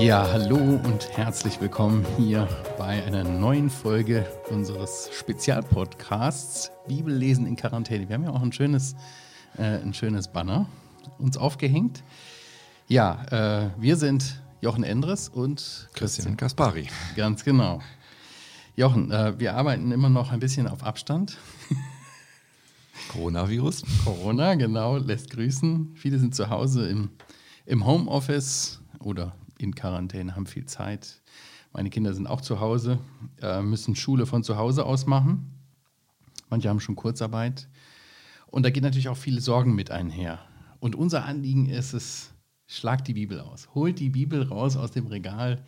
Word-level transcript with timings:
Ja, 0.00 0.28
hallo 0.30 0.56
und 0.56 1.08
herzlich 1.16 1.60
willkommen 1.60 2.04
hier 2.18 2.48
bei 2.76 3.02
einer 3.04 3.24
neuen 3.24 3.70
Folge 3.70 4.26
unseres 4.50 5.08
Spezialpodcasts 5.12 6.72
Bibellesen 6.86 7.46
in 7.46 7.56
Quarantäne. 7.56 8.08
Wir 8.08 8.14
haben 8.14 8.24
ja 8.24 8.30
auch 8.30 8.42
ein 8.42 8.52
schönes, 8.52 8.96
äh, 9.56 9.62
ein 9.62 9.94
schönes 9.94 10.28
Banner 10.28 10.66
uns 11.18 11.36
aufgehängt. 11.38 12.02
Ja, 12.86 13.24
äh, 13.30 13.70
wir 13.78 13.96
sind 13.96 14.42
Jochen 14.60 14.84
Endres 14.84 15.28
und 15.28 15.88
Christian 15.94 16.36
Kaspari. 16.36 16.88
Ganz 17.16 17.44
genau. 17.44 17.80
Jochen, 18.76 19.10
äh, 19.10 19.38
wir 19.38 19.54
arbeiten 19.54 19.92
immer 19.92 20.08
noch 20.10 20.32
ein 20.32 20.40
bisschen 20.40 20.66
auf 20.66 20.82
Abstand. 20.82 21.38
Coronavirus. 23.08 23.82
Corona, 24.04 24.54
genau, 24.54 24.96
lässt 24.96 25.30
grüßen. 25.30 25.94
Viele 25.94 26.18
sind 26.18 26.34
zu 26.34 26.50
Hause 26.50 26.88
im, 26.88 27.10
im 27.66 27.86
Homeoffice 27.86 28.80
oder 28.98 29.34
in 29.58 29.74
Quarantäne, 29.74 30.34
haben 30.36 30.46
viel 30.46 30.66
Zeit. 30.66 31.22
Meine 31.72 31.90
Kinder 31.90 32.14
sind 32.14 32.26
auch 32.26 32.40
zu 32.40 32.60
Hause, 32.60 32.98
äh, 33.42 33.60
müssen 33.60 33.96
Schule 33.96 34.26
von 34.26 34.44
zu 34.44 34.56
Hause 34.56 34.84
aus 34.86 35.06
machen. 35.06 35.50
Manche 36.48 36.68
haben 36.68 36.80
schon 36.80 36.96
Kurzarbeit. 36.96 37.68
Und 38.46 38.62
da 38.62 38.70
geht 38.70 38.82
natürlich 38.82 39.08
auch 39.08 39.16
viele 39.16 39.40
Sorgen 39.40 39.74
mit 39.74 39.90
einher. 39.90 40.38
Und 40.78 40.94
unser 40.94 41.24
Anliegen 41.24 41.66
ist 41.66 41.92
es, 41.92 42.30
schlagt 42.66 43.08
die 43.08 43.14
Bibel 43.14 43.40
aus. 43.40 43.74
Holt 43.74 43.98
die 43.98 44.10
Bibel 44.10 44.42
raus 44.42 44.76
aus 44.76 44.92
dem 44.92 45.06
Regal, 45.06 45.64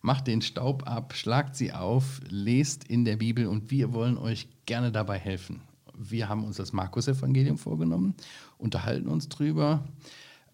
macht 0.00 0.26
den 0.26 0.40
Staub 0.40 0.86
ab, 0.86 1.14
schlagt 1.14 1.56
sie 1.56 1.72
auf, 1.72 2.20
lest 2.28 2.84
in 2.84 3.04
der 3.04 3.16
Bibel 3.16 3.46
und 3.46 3.70
wir 3.70 3.92
wollen 3.92 4.16
euch 4.16 4.48
gerne 4.64 4.92
dabei 4.92 5.18
helfen. 5.18 5.60
Wir 6.02 6.30
haben 6.30 6.44
uns 6.44 6.56
das 6.56 6.72
Markus-Evangelium 6.72 7.58
vorgenommen, 7.58 8.14
unterhalten 8.56 9.08
uns 9.08 9.28
drüber, 9.28 9.84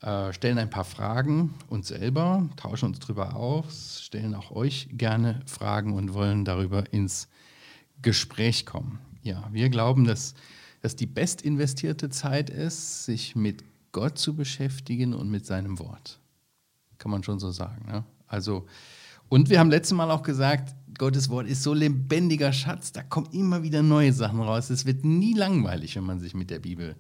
äh, 0.03 0.33
stellen 0.33 0.59
ein 0.59 0.71
paar 0.71 0.85
Fragen 0.85 1.55
uns 1.69 1.89
selber, 1.89 2.49
tauschen 2.57 2.87
uns 2.87 2.99
drüber 2.99 3.37
aus, 3.37 4.03
stellen 4.03 4.35
auch 4.35 4.51
euch 4.51 4.89
gerne 4.91 5.41
Fragen 5.47 5.93
und 5.95 6.15
wollen 6.15 6.45
darüber 6.45 6.93
ins 6.93 7.29
Gespräch 8.03 8.67
kommen. 8.67 8.99
Ja, 9.23 9.49
wir 9.53 9.69
glauben, 9.69 10.05
dass 10.05 10.35
das 10.83 10.97
die 10.97 11.07
best 11.07 11.43
investierte 11.43 12.11
Zeit 12.11 12.51
ist, 12.51 13.05
sich 13.05 13.37
mit 13.37 13.63
Gott 13.93 14.19
zu 14.19 14.35
beschäftigen 14.35 15.15
und 15.15 15.31
mit 15.31 15.47
seinem 15.47 15.79
Wort. 15.79 16.19
Kann 16.99 17.13
man 17.13 17.23
schon 17.23 17.39
so 17.39 17.53
sagen. 17.53 17.87
Ne? 17.87 18.05
Also, 18.27 18.67
und 19.29 19.49
wir 19.49 19.61
haben 19.61 19.71
letztes 19.71 19.97
Mal 19.97 20.11
auch 20.11 20.25
gesagt, 20.25 20.75
Gottes 20.99 21.29
Wort 21.29 21.47
ist 21.47 21.63
so 21.63 21.75
lebendiger 21.75 22.53
Schatz, 22.53 22.93
da 22.93 23.03
kommen 23.03 23.29
immer 23.33 23.63
wieder 23.63 23.83
neue 23.83 24.13
Sachen 24.13 24.41
raus. 24.41 24.71
Es 24.71 24.87
wird 24.87 25.05
nie 25.05 25.35
langweilig, 25.35 25.97
wenn 25.97 26.05
man 26.05 26.21
sich 26.21 26.35
mit 26.35 26.51
der 26.51 26.59
Bibel 26.59 26.97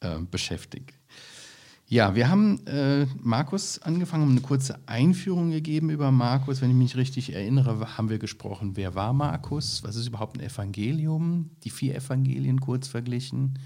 äh, 0.00 0.18
beschäftigt. 0.20 0.92
Ja, 1.88 2.16
wir 2.16 2.28
haben 2.28 2.66
äh, 2.66 3.06
Markus 3.20 3.80
angefangen, 3.80 4.24
haben 4.24 4.32
eine 4.32 4.40
kurze 4.40 4.80
Einführung 4.86 5.52
gegeben 5.52 5.90
über 5.90 6.10
Markus. 6.10 6.60
Wenn 6.60 6.70
ich 6.70 6.76
mich 6.76 6.96
richtig 6.96 7.32
erinnere, 7.32 7.96
haben 7.96 8.08
wir 8.08 8.18
gesprochen, 8.18 8.72
wer 8.74 8.96
war 8.96 9.12
Markus? 9.12 9.84
Was 9.84 9.94
ist 9.94 10.08
überhaupt 10.08 10.36
ein 10.36 10.44
Evangelium? 10.44 11.50
Die 11.62 11.70
vier 11.70 11.94
Evangelien 11.94 12.60
kurz 12.60 12.88
verglichen. 12.88 13.60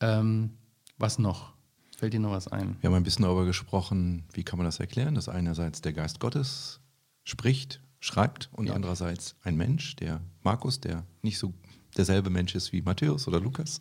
Ähm, 0.00 0.50
was 0.98 1.20
noch? 1.20 1.52
Fällt 1.96 2.12
dir 2.12 2.18
noch 2.18 2.32
was 2.32 2.48
ein? 2.48 2.76
Wir 2.80 2.90
haben 2.90 2.96
ein 2.96 3.04
bisschen 3.04 3.22
darüber 3.22 3.44
gesprochen, 3.44 4.24
wie 4.32 4.42
kann 4.42 4.58
man 4.58 4.66
das 4.66 4.80
erklären, 4.80 5.14
dass 5.14 5.28
einerseits 5.28 5.80
der 5.80 5.92
Geist 5.92 6.18
Gottes 6.18 6.80
spricht, 7.22 7.80
schreibt 8.04 8.50
und 8.52 8.66
ja. 8.66 8.74
andererseits 8.74 9.36
ein 9.42 9.56
Mensch, 9.56 9.96
der 9.96 10.20
Markus, 10.42 10.80
der 10.80 11.04
nicht 11.22 11.38
so 11.38 11.54
derselbe 11.96 12.30
Mensch 12.30 12.54
ist 12.54 12.72
wie 12.72 12.82
Matthäus 12.82 13.26
oder 13.28 13.40
Lukas. 13.40 13.80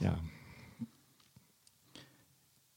Ja, 0.00 0.18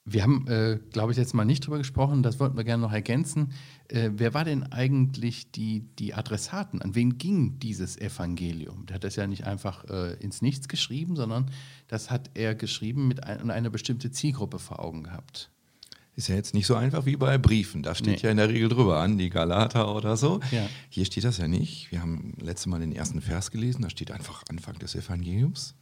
wir 0.08 0.22
haben, 0.22 0.48
äh, 0.48 0.80
glaube 0.92 1.12
ich, 1.12 1.18
jetzt 1.18 1.34
mal 1.34 1.46
nicht 1.46 1.66
drüber 1.66 1.80
gesprochen, 1.80 2.22
das 2.22 2.40
wollten 2.40 2.56
wir 2.56 2.64
gerne 2.64 2.84
noch 2.84 2.94
ergänzen. 2.94 3.54
Äh, 3.88 4.12
wer 4.14 4.36
war 4.36 4.46
denn 4.46 4.72
eigentlich 4.72 5.52
die, 5.52 5.82
die 5.98 6.14
Adressaten? 6.14 6.80
An 6.84 6.94
wen 6.94 7.18
ging 7.18 7.58
dieses 7.58 7.98
Evangelium? 7.98 8.86
Der 8.86 8.96
hat 8.96 9.04
das 9.04 9.16
ja 9.16 9.26
nicht 9.26 9.46
einfach 9.46 9.84
äh, 9.86 10.14
ins 10.24 10.44
Nichts 10.44 10.68
geschrieben, 10.68 11.16
sondern 11.16 11.50
das 11.88 12.12
hat 12.12 12.30
er 12.36 12.54
geschrieben 12.54 13.08
mit 13.08 13.24
ein, 13.24 13.50
einer 13.50 13.72
bestimmten 13.72 14.14
Zielgruppe 14.14 14.60
vor 14.60 14.80
Augen 14.80 15.02
gehabt. 15.02 15.50
Ist 16.16 16.30
ja 16.30 16.36
jetzt 16.36 16.54
nicht 16.54 16.66
so 16.66 16.76
einfach 16.76 17.06
wie 17.06 17.18
bei 17.18 17.38
Briefen. 17.38 17.84
Da 17.84 17.94
steht 17.94 18.18
nee. 18.18 18.22
ja 18.24 18.32
in 18.32 18.38
der 18.38 18.48
Regel 18.48 18.70
drüber 18.70 19.02
an, 19.02 19.18
die 19.18 19.30
Galater 19.30 19.94
oder 19.94 20.16
so. 20.16 20.40
Ja. 20.52 20.68
Hier 20.90 21.06
steht 21.06 21.26
das 21.26 21.38
ja 21.38 21.48
nicht. 21.48 21.92
Wir 21.92 22.02
haben 22.02 22.36
letztes 22.40 22.68
Mal 22.68 22.80
den 22.80 22.94
ersten 22.94 23.22
Vers 23.22 23.52
gelesen, 23.52 23.82
da 23.82 23.90
steht 23.90 24.12
einfach 24.12 24.44
Anfang 24.50 24.80
des 24.80 24.96
Evangeliums 24.96 25.76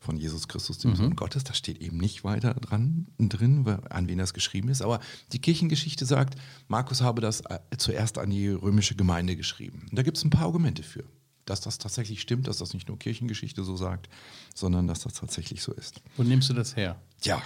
von 0.00 0.16
Jesus 0.16 0.48
Christus, 0.48 0.78
dem 0.78 0.92
mhm. 0.92 0.96
Sohn 0.96 1.16
Gottes. 1.16 1.44
Da 1.44 1.52
steht 1.52 1.82
eben 1.82 1.98
nicht 1.98 2.24
weiter 2.24 2.54
dran, 2.54 3.06
drin, 3.18 3.66
an 3.90 4.08
wen 4.08 4.18
das 4.18 4.32
geschrieben 4.32 4.68
ist. 4.68 4.80
Aber 4.80 5.00
die 5.32 5.40
Kirchengeschichte 5.40 6.06
sagt, 6.06 6.36
Markus 6.68 7.02
habe 7.02 7.20
das 7.20 7.42
äh, 7.42 7.58
zuerst 7.76 8.16
an 8.16 8.30
die 8.30 8.48
römische 8.48 8.94
Gemeinde 8.94 9.36
geschrieben. 9.36 9.86
Und 9.90 9.98
da 9.98 10.02
gibt 10.02 10.16
es 10.16 10.24
ein 10.24 10.30
paar 10.30 10.46
Argumente 10.46 10.82
für, 10.82 11.04
dass 11.44 11.60
das 11.60 11.76
tatsächlich 11.76 12.22
stimmt, 12.22 12.46
dass 12.48 12.58
das 12.58 12.72
nicht 12.72 12.88
nur 12.88 12.98
Kirchengeschichte 12.98 13.62
so 13.62 13.76
sagt, 13.76 14.08
sondern 14.54 14.86
dass 14.86 15.00
das 15.00 15.14
tatsächlich 15.14 15.62
so 15.62 15.72
ist. 15.72 16.00
Wo 16.16 16.22
nimmst 16.22 16.48
du 16.48 16.54
das 16.54 16.76
her? 16.76 17.00
Ja, 17.22 17.42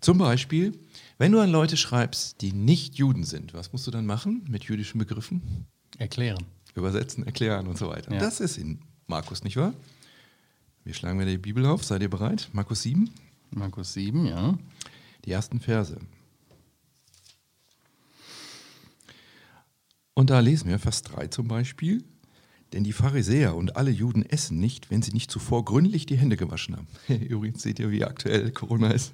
zum 0.00 0.18
Beispiel, 0.18 0.78
wenn 1.18 1.32
du 1.32 1.40
an 1.40 1.50
Leute 1.50 1.76
schreibst, 1.76 2.40
die 2.40 2.52
nicht 2.52 2.94
Juden 2.96 3.24
sind, 3.24 3.54
was 3.54 3.72
musst 3.72 3.86
du 3.86 3.90
dann 3.90 4.06
machen 4.06 4.44
mit 4.48 4.64
jüdischen 4.64 4.98
Begriffen? 4.98 5.66
Erklären. 5.98 6.44
Übersetzen, 6.74 7.26
erklären 7.26 7.66
und 7.66 7.76
so 7.76 7.88
weiter. 7.88 8.12
Ja. 8.12 8.20
Das 8.20 8.40
ist 8.40 8.56
in 8.56 8.78
Markus, 9.06 9.42
nicht 9.42 9.56
wahr? 9.56 9.74
Wir 10.84 10.94
schlagen 10.94 11.18
wieder 11.18 11.30
die 11.30 11.38
Bibel 11.38 11.66
auf. 11.66 11.84
Seid 11.84 12.02
ihr 12.02 12.10
bereit? 12.10 12.48
Markus 12.52 12.82
7. 12.82 13.10
Markus 13.50 13.92
7, 13.94 14.26
ja. 14.26 14.56
Die 15.24 15.32
ersten 15.32 15.60
Verse. 15.60 15.98
Und 20.14 20.30
da 20.30 20.40
lesen 20.40 20.68
wir 20.68 20.78
Vers 20.78 21.02
3 21.02 21.28
zum 21.28 21.48
Beispiel. 21.48 22.04
Denn 22.72 22.84
die 22.84 22.92
Pharisäer 22.92 23.54
und 23.56 23.76
alle 23.76 23.90
Juden 23.90 24.24
essen 24.24 24.58
nicht, 24.58 24.90
wenn 24.90 25.00
sie 25.00 25.12
nicht 25.12 25.30
zuvor 25.30 25.64
gründlich 25.64 26.04
die 26.04 26.18
Hände 26.18 26.36
gewaschen 26.36 26.76
haben. 26.76 26.88
Übrigens 27.24 27.62
seht 27.62 27.78
ihr, 27.78 27.90
wie 27.90 28.04
aktuell 28.04 28.50
Corona 28.50 28.90
ist. 28.90 29.12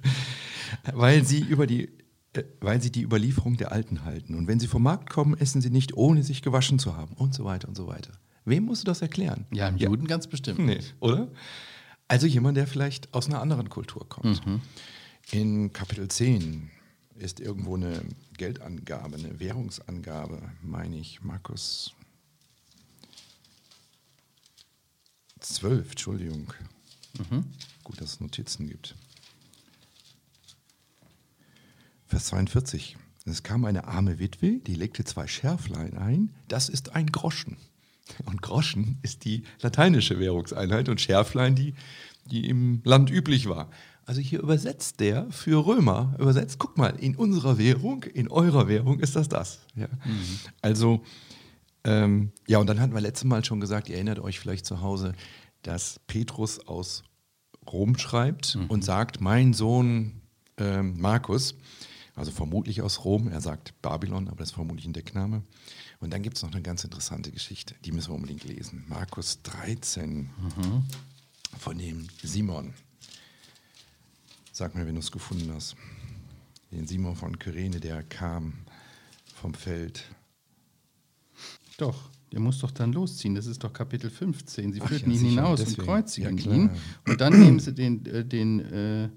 Weil 0.93 1.23
sie, 1.23 1.39
über 1.39 1.65
die, 1.65 1.89
äh, 2.33 2.43
weil 2.59 2.81
sie 2.81 2.91
die 2.91 3.03
Überlieferung 3.03 3.55
der 3.55 3.71
Alten 3.71 4.03
halten. 4.03 4.35
Und 4.35 4.47
wenn 4.47 4.59
sie 4.59 4.67
vom 4.67 4.83
Markt 4.83 5.09
kommen, 5.09 5.37
essen 5.37 5.61
sie 5.61 5.69
nicht, 5.69 5.95
ohne 5.95 6.23
sich 6.23 6.41
gewaschen 6.41 6.79
zu 6.79 6.97
haben. 6.97 7.13
Und 7.15 7.33
so 7.33 7.45
weiter 7.45 7.67
und 7.67 7.75
so 7.75 7.87
weiter. 7.87 8.11
Wem 8.43 8.65
musst 8.65 8.83
du 8.83 8.85
das 8.85 9.01
erklären? 9.01 9.45
Ja, 9.51 9.69
im 9.69 9.77
Juden 9.77 10.07
ganz 10.07 10.27
bestimmt. 10.27 10.59
Nee, 10.59 10.79
oder? 10.99 11.31
Also 12.07 12.27
jemand, 12.27 12.57
der 12.57 12.67
vielleicht 12.67 13.13
aus 13.13 13.27
einer 13.27 13.41
anderen 13.41 13.69
Kultur 13.69 14.07
kommt. 14.07 14.45
Mhm. 14.45 14.61
In 15.31 15.73
Kapitel 15.73 16.07
10 16.07 16.69
ist 17.17 17.39
irgendwo 17.39 17.75
eine 17.75 18.01
Geldangabe, 18.37 19.17
eine 19.17 19.39
Währungsangabe, 19.39 20.51
meine 20.61 20.97
ich, 20.97 21.23
Markus 21.23 21.95
12, 25.53 25.91
Entschuldigung. 25.91 26.53
Mhm. 27.17 27.45
Gut, 27.83 28.01
dass 28.01 28.13
es 28.13 28.19
Notizen 28.19 28.67
gibt. 28.67 28.95
Vers 32.07 32.25
42. 32.27 32.97
Es 33.25 33.41
kam 33.41 33.65
eine 33.65 33.85
arme 33.85 34.19
Witwe, 34.19 34.59
die 34.59 34.75
legte 34.75 35.03
zwei 35.03 35.27
Schärflein 35.27 35.97
ein. 35.97 36.29
Das 36.47 36.69
ist 36.69 36.95
ein 36.95 37.07
Groschen. 37.07 37.57
Und 38.25 38.41
Groschen 38.43 38.99
ist 39.01 39.25
die 39.25 39.43
lateinische 39.61 40.19
Währungseinheit 40.19 40.89
und 40.89 41.01
Schärflein 41.01 41.55
die, 41.55 41.73
die 42.25 42.47
im 42.47 42.81
Land 42.83 43.09
üblich 43.09 43.49
war. 43.49 43.71
Also 44.05 44.21
hier 44.21 44.41
übersetzt 44.41 44.99
der 44.99 45.31
für 45.31 45.65
Römer, 45.65 46.15
übersetzt, 46.19 46.59
guck 46.59 46.77
mal, 46.77 46.95
in 46.99 47.15
unserer 47.15 47.57
Währung, 47.57 48.03
in 48.03 48.27
eurer 48.27 48.67
Währung 48.67 48.99
ist 48.99 49.15
das 49.15 49.27
das. 49.27 49.59
Ja. 49.75 49.87
Mhm. 49.87 50.39
Also, 50.61 51.03
ähm, 51.85 52.31
ja, 52.47 52.57
und 52.57 52.67
dann 52.67 52.79
hatten 52.79 52.93
wir 52.93 53.01
letztes 53.01 53.25
Mal 53.25 53.45
schon 53.45 53.59
gesagt, 53.59 53.89
ihr 53.89 53.95
erinnert 53.95 54.19
euch 54.19 54.39
vielleicht 54.39 54.65
zu 54.65 54.81
Hause, 54.81 55.13
dass 55.61 55.99
Petrus 56.07 56.59
aus 56.67 57.03
Rom 57.71 57.97
schreibt 57.97 58.55
mhm. 58.55 58.67
und 58.67 58.83
sagt, 58.83 59.21
mein 59.21 59.53
Sohn 59.53 60.21
ähm, 60.57 60.99
Markus, 60.99 61.55
also 62.15 62.31
vermutlich 62.31 62.81
aus 62.81 63.03
Rom, 63.03 63.27
er 63.27 63.41
sagt 63.41 63.79
Babylon, 63.81 64.27
aber 64.27 64.37
das 64.37 64.49
ist 64.49 64.55
vermutlich 64.55 64.85
ein 64.85 64.93
Deckname, 64.93 65.43
und 65.99 66.11
dann 66.11 66.21
gibt 66.21 66.37
es 66.37 66.43
noch 66.43 66.51
eine 66.51 66.61
ganz 66.61 66.83
interessante 66.83 67.31
Geschichte, 67.31 67.75
die 67.83 67.91
müssen 67.91 68.11
wir 68.11 68.15
unbedingt 68.15 68.43
lesen. 68.43 68.83
Markus 68.87 69.41
13 69.43 70.17
mhm. 70.19 70.83
von 71.57 71.77
dem 71.77 72.07
Simon. 72.21 72.73
Sag 74.51 74.75
mir, 74.75 74.85
wenn 74.85 74.95
du 74.95 75.01
es 75.01 75.11
gefunden 75.11 75.51
hast. 75.53 75.75
Den 76.71 76.87
Simon 76.87 77.15
von 77.15 77.39
Kyrene, 77.39 77.79
der 77.79 78.03
kam 78.03 78.53
vom 79.33 79.53
Feld. 79.53 80.03
Doch, 81.77 82.09
der 82.31 82.39
muss 82.39 82.59
doch 82.59 82.71
dann 82.71 82.93
losziehen. 82.93 83.35
Das 83.35 83.45
ist 83.45 83.63
doch 83.63 83.73
Kapitel 83.73 84.09
15. 84.09 84.73
Sie 84.73 84.79
führten 84.79 85.11
ja, 85.11 85.19
ihn 85.19 85.25
hinaus 85.25 85.59
deswegen. 85.59 85.81
und 85.81 85.87
kreuzigen 85.87 86.37
ja, 86.37 86.51
ihn. 86.51 86.69
Und 87.07 87.21
dann 87.21 87.39
nehmen 87.39 87.59
sie 87.59 87.73
den, 87.73 88.05
äh, 88.05 88.25
den 88.25 88.59
äh, 88.59 89.09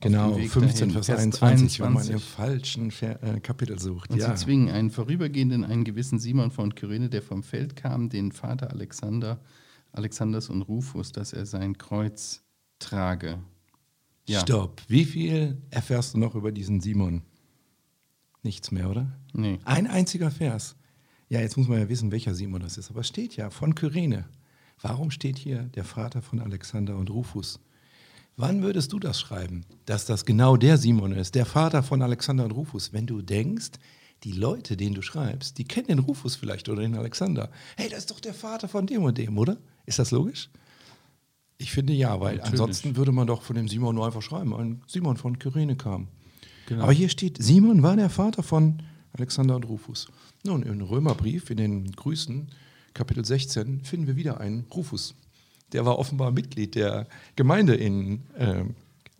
Genau, 0.00 0.34
15, 0.34 0.92
Vers 0.92 1.10
21, 1.10 1.80
wenn 1.80 1.92
man 1.92 2.08
im 2.08 2.20
falschen 2.20 2.90
äh, 3.02 3.38
Kapitel 3.40 3.78
sucht. 3.78 4.10
Und 4.10 4.18
ja. 4.18 4.34
sie 4.34 4.44
zwingen 4.44 4.70
einen 4.70 4.90
Vorübergehenden, 4.90 5.62
einen 5.62 5.84
gewissen 5.84 6.18
Simon 6.18 6.50
von 6.50 6.74
Kyrene, 6.74 7.10
der 7.10 7.20
vom 7.20 7.42
Feld 7.42 7.76
kam, 7.76 8.08
den 8.08 8.32
Vater 8.32 8.70
Alexander, 8.70 9.42
Alexanders 9.92 10.48
und 10.48 10.62
Rufus, 10.62 11.12
dass 11.12 11.34
er 11.34 11.44
sein 11.44 11.76
Kreuz 11.76 12.42
trage. 12.78 13.40
Ja. 14.26 14.40
Stopp. 14.40 14.80
Wie 14.88 15.04
viel 15.04 15.60
erfährst 15.68 16.14
du 16.14 16.18
noch 16.18 16.34
über 16.34 16.50
diesen 16.50 16.80
Simon? 16.80 17.22
Nichts 18.42 18.70
mehr, 18.70 18.88
oder? 18.88 19.18
Nee. 19.34 19.58
Ein 19.64 19.86
einziger 19.86 20.30
Vers. 20.30 20.76
Ja, 21.30 21.40
jetzt 21.40 21.56
muss 21.56 21.68
man 21.68 21.78
ja 21.78 21.88
wissen, 21.88 22.10
welcher 22.10 22.34
Simon 22.34 22.60
das 22.60 22.76
ist. 22.76 22.90
Aber 22.90 23.00
es 23.00 23.08
steht 23.08 23.36
ja 23.36 23.50
von 23.50 23.76
Kyrene. 23.76 24.24
Warum 24.82 25.12
steht 25.12 25.38
hier 25.38 25.62
der 25.62 25.84
Vater 25.84 26.22
von 26.22 26.40
Alexander 26.40 26.96
und 26.96 27.08
Rufus? 27.08 27.60
Wann 28.36 28.62
würdest 28.62 28.92
du 28.92 28.98
das 28.98 29.20
schreiben, 29.20 29.64
dass 29.86 30.06
das 30.06 30.24
genau 30.24 30.56
der 30.56 30.76
Simon 30.76 31.12
ist, 31.12 31.36
der 31.36 31.46
Vater 31.46 31.84
von 31.84 32.02
Alexander 32.02 32.44
und 32.44 32.50
Rufus, 32.50 32.92
wenn 32.92 33.06
du 33.06 33.22
denkst, 33.22 33.72
die 34.24 34.32
Leute, 34.32 34.76
denen 34.76 34.94
du 34.94 35.02
schreibst, 35.02 35.58
die 35.58 35.64
kennen 35.64 35.86
den 35.86 35.98
Rufus 36.00 36.34
vielleicht 36.34 36.68
oder 36.68 36.82
den 36.82 36.96
Alexander. 36.96 37.50
Hey, 37.76 37.88
das 37.88 38.00
ist 38.00 38.10
doch 38.10 38.20
der 38.20 38.34
Vater 38.34 38.66
von 38.66 38.86
dem 38.86 39.04
und 39.04 39.16
dem, 39.16 39.38
oder? 39.38 39.56
Ist 39.86 40.00
das 40.00 40.10
logisch? 40.10 40.50
Ich 41.58 41.70
finde 41.70 41.92
ja, 41.92 42.18
weil 42.20 42.36
Natürlich. 42.36 42.60
ansonsten 42.60 42.96
würde 42.96 43.12
man 43.12 43.28
doch 43.28 43.42
von 43.42 43.54
dem 43.54 43.68
Simon 43.68 43.94
nur 43.94 44.06
einfach 44.06 44.22
schreiben, 44.22 44.52
ein 44.54 44.82
Simon 44.86 45.16
von 45.16 45.38
Kyrene 45.38 45.76
kam. 45.76 46.08
Genau. 46.66 46.82
Aber 46.82 46.92
hier 46.92 47.08
steht, 47.08 47.40
Simon 47.40 47.82
war 47.82 47.94
der 47.96 48.10
Vater 48.10 48.42
von 48.42 48.82
Alexander 49.12 49.56
und 49.56 49.64
Rufus. 49.64 50.08
Nun, 50.44 50.62
im 50.62 50.80
Römerbrief, 50.80 51.50
in 51.50 51.56
den 51.56 51.92
Grüßen, 51.92 52.48
Kapitel 52.94 53.24
16, 53.24 53.84
finden 53.84 54.06
wir 54.06 54.16
wieder 54.16 54.40
einen 54.40 54.66
Rufus. 54.72 55.14
Der 55.72 55.86
war 55.86 55.98
offenbar 55.98 56.30
Mitglied 56.30 56.74
der 56.74 57.06
Gemeinde 57.36 57.74
in 57.74 58.22
äh, 58.34 58.64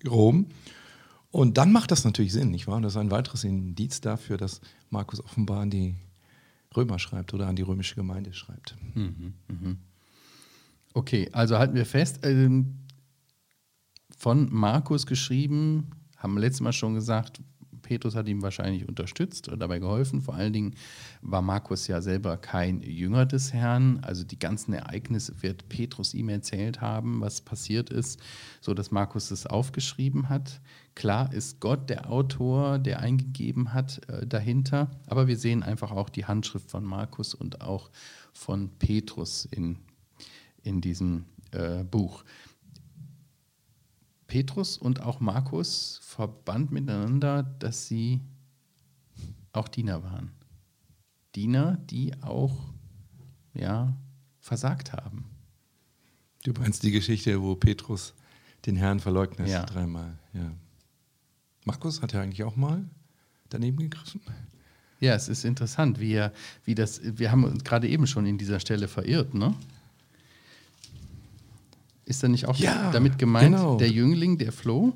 Rom. 0.09 0.47
Und 1.31 1.59
dann 1.59 1.71
macht 1.71 1.93
das 1.93 2.05
natürlich 2.05 2.33
Sinn, 2.33 2.51
nicht 2.51 2.67
wahr? 2.67 2.81
Das 2.81 2.95
ist 2.95 2.97
ein 2.97 3.11
weiteres 3.11 3.45
Indiz 3.45 4.01
dafür, 4.01 4.37
dass 4.37 4.61
Markus 4.91 5.23
offenbar 5.23 5.61
an 5.61 5.71
die 5.71 5.95
Römer 6.77 6.99
schreibt 6.99 7.35
oder 7.35 7.47
an 7.47 7.57
die 7.57 7.63
römische 7.63 7.95
Gemeinde 7.95 8.33
schreibt. 8.33 8.77
Okay, 10.93 11.29
also 11.33 11.59
halten 11.59 11.75
wir 11.75 11.87
fest, 11.87 12.21
ähm, 12.25 12.81
von 14.17 14.53
Markus 14.53 15.07
geschrieben, 15.07 15.91
haben 16.17 16.35
wir 16.35 16.41
letztes 16.41 16.61
Mal 16.61 16.73
schon 16.73 16.95
gesagt, 16.95 17.41
Petrus 17.91 18.15
hat 18.15 18.29
ihm 18.29 18.41
wahrscheinlich 18.41 18.89
unterstützt 18.89 19.49
oder 19.49 19.57
dabei 19.57 19.81
geholfen. 19.81 20.23
Vor 20.23 20.35
allen 20.35 20.53
Dingen 20.53 20.75
war 21.23 21.43
Markus 21.43 21.89
ja 21.89 22.01
selber 22.01 22.37
kein 22.37 22.83
Jünger 22.83 23.27
des 23.27 23.53
Herrn. 23.53 23.99
Also 24.03 24.23
die 24.23 24.39
ganzen 24.39 24.75
Ereignisse 24.75 25.43
wird 25.43 25.69
Petrus 25.69 26.15
ihm 26.15 26.29
erzählt 26.29 26.81
haben, 26.81 27.21
was 27.21 27.41
passiert 27.41 27.91
ist, 27.91 28.21
so 28.61 28.75
dass 28.75 28.93
Markus 28.93 29.33
es 29.33 29.45
aufgeschrieben 29.45 30.29
hat. 30.29 30.61
Klar 30.95 31.33
ist 31.33 31.59
Gott 31.59 31.91
der 31.91 32.13
Autor, 32.13 32.79
der 32.79 33.01
eingegeben 33.01 33.75
hat 33.75 34.09
äh, 34.09 34.25
dahinter, 34.25 34.93
aber 35.09 35.27
wir 35.27 35.37
sehen 35.37 35.65
einfach 35.65 35.91
auch 35.91 36.11
die 36.11 36.27
Handschrift 36.27 36.71
von 36.71 36.85
Markus 36.85 37.35
und 37.35 37.61
auch 37.61 37.91
von 38.33 38.71
Petrus 38.79 39.47
in, 39.51 39.79
in 40.63 40.81
diesem 40.81 41.25
äh, 41.51 41.83
Buch. 41.83 42.23
Petrus 44.31 44.79
und 44.79 45.03
auch 45.03 45.19
Markus 45.19 46.01
verband 46.05 46.71
miteinander, 46.71 47.43
dass 47.43 47.89
sie 47.89 48.21
auch 49.53 49.67
Diener 49.67 50.05
waren. 50.05 50.31
Diener, 51.35 51.79
die 51.91 52.15
auch 52.23 52.57
ja, 53.55 53.93
versagt 54.39 54.93
haben. 54.93 55.25
Du 56.45 56.53
meinst 56.53 56.85
die 56.85 56.93
Geschichte, 56.93 57.43
wo 57.43 57.57
Petrus 57.57 58.15
den 58.67 58.77
Herrn 58.77 59.01
verleugnet 59.01 59.49
Ja. 59.49 59.67
dreimal. 59.67 60.17
Ja. 60.33 60.53
Markus 61.65 62.01
hat 62.01 62.13
ja 62.13 62.23
eigentlich 62.23 62.45
auch 62.45 62.55
mal 62.55 62.89
daneben 63.49 63.79
gegriffen. 63.79 64.21
Ja, 65.01 65.15
es 65.15 65.29
ist 65.29 65.45
interessant, 65.45 65.99
wie, 65.99 66.13
er, 66.13 66.33
wie 66.65 66.77
das, 66.77 67.01
wir 67.03 67.33
haben 67.33 67.43
uns 67.43 67.65
gerade 67.65 67.89
eben 67.89 68.07
schon 68.07 68.27
in 68.27 68.39
dieser 68.39 68.61
Stelle 68.61 68.87
verirrt, 68.87 69.35
ne? 69.35 69.57
Ist 72.11 72.23
da 72.25 72.29
nicht 72.29 72.47
auch 72.47 72.57
Ja, 72.57 72.91
damit 72.91 73.19
gemeint, 73.19 73.55
genau. 73.55 73.77
der 73.79 73.89
Jüngling, 73.89 74.37
der 74.37 74.51
floh? 74.53 74.93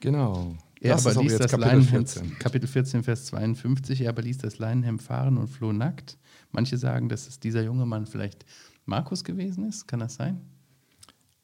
Genau. 0.00 0.56
Er 0.80 0.94
Das 0.94 1.06
aber 1.06 1.22
ließ 1.22 1.36
das 1.38 1.50
Kapitel 1.50 1.68
Leinenhemd, 1.72 2.08
14. 2.08 2.38
Kapitel 2.38 2.66
14, 2.68 3.02
Vers 3.02 3.26
52, 3.26 4.00
er 4.00 4.08
aber 4.10 4.22
ließ 4.22 4.38
das 4.38 4.58
Leinenhemd 4.58 5.02
fahren 5.02 5.36
und 5.36 5.48
floh 5.48 5.72
nackt. 5.72 6.16
Manche 6.50 6.78
sagen, 6.78 7.08
dass 7.10 7.28
es 7.28 7.38
dieser 7.38 7.62
junge 7.62 7.84
Mann 7.84 8.06
vielleicht 8.06 8.46
Markus 8.86 9.24
gewesen 9.24 9.68
ist. 9.68 9.86
Kann 9.88 10.00
das 10.00 10.14
sein? 10.14 10.40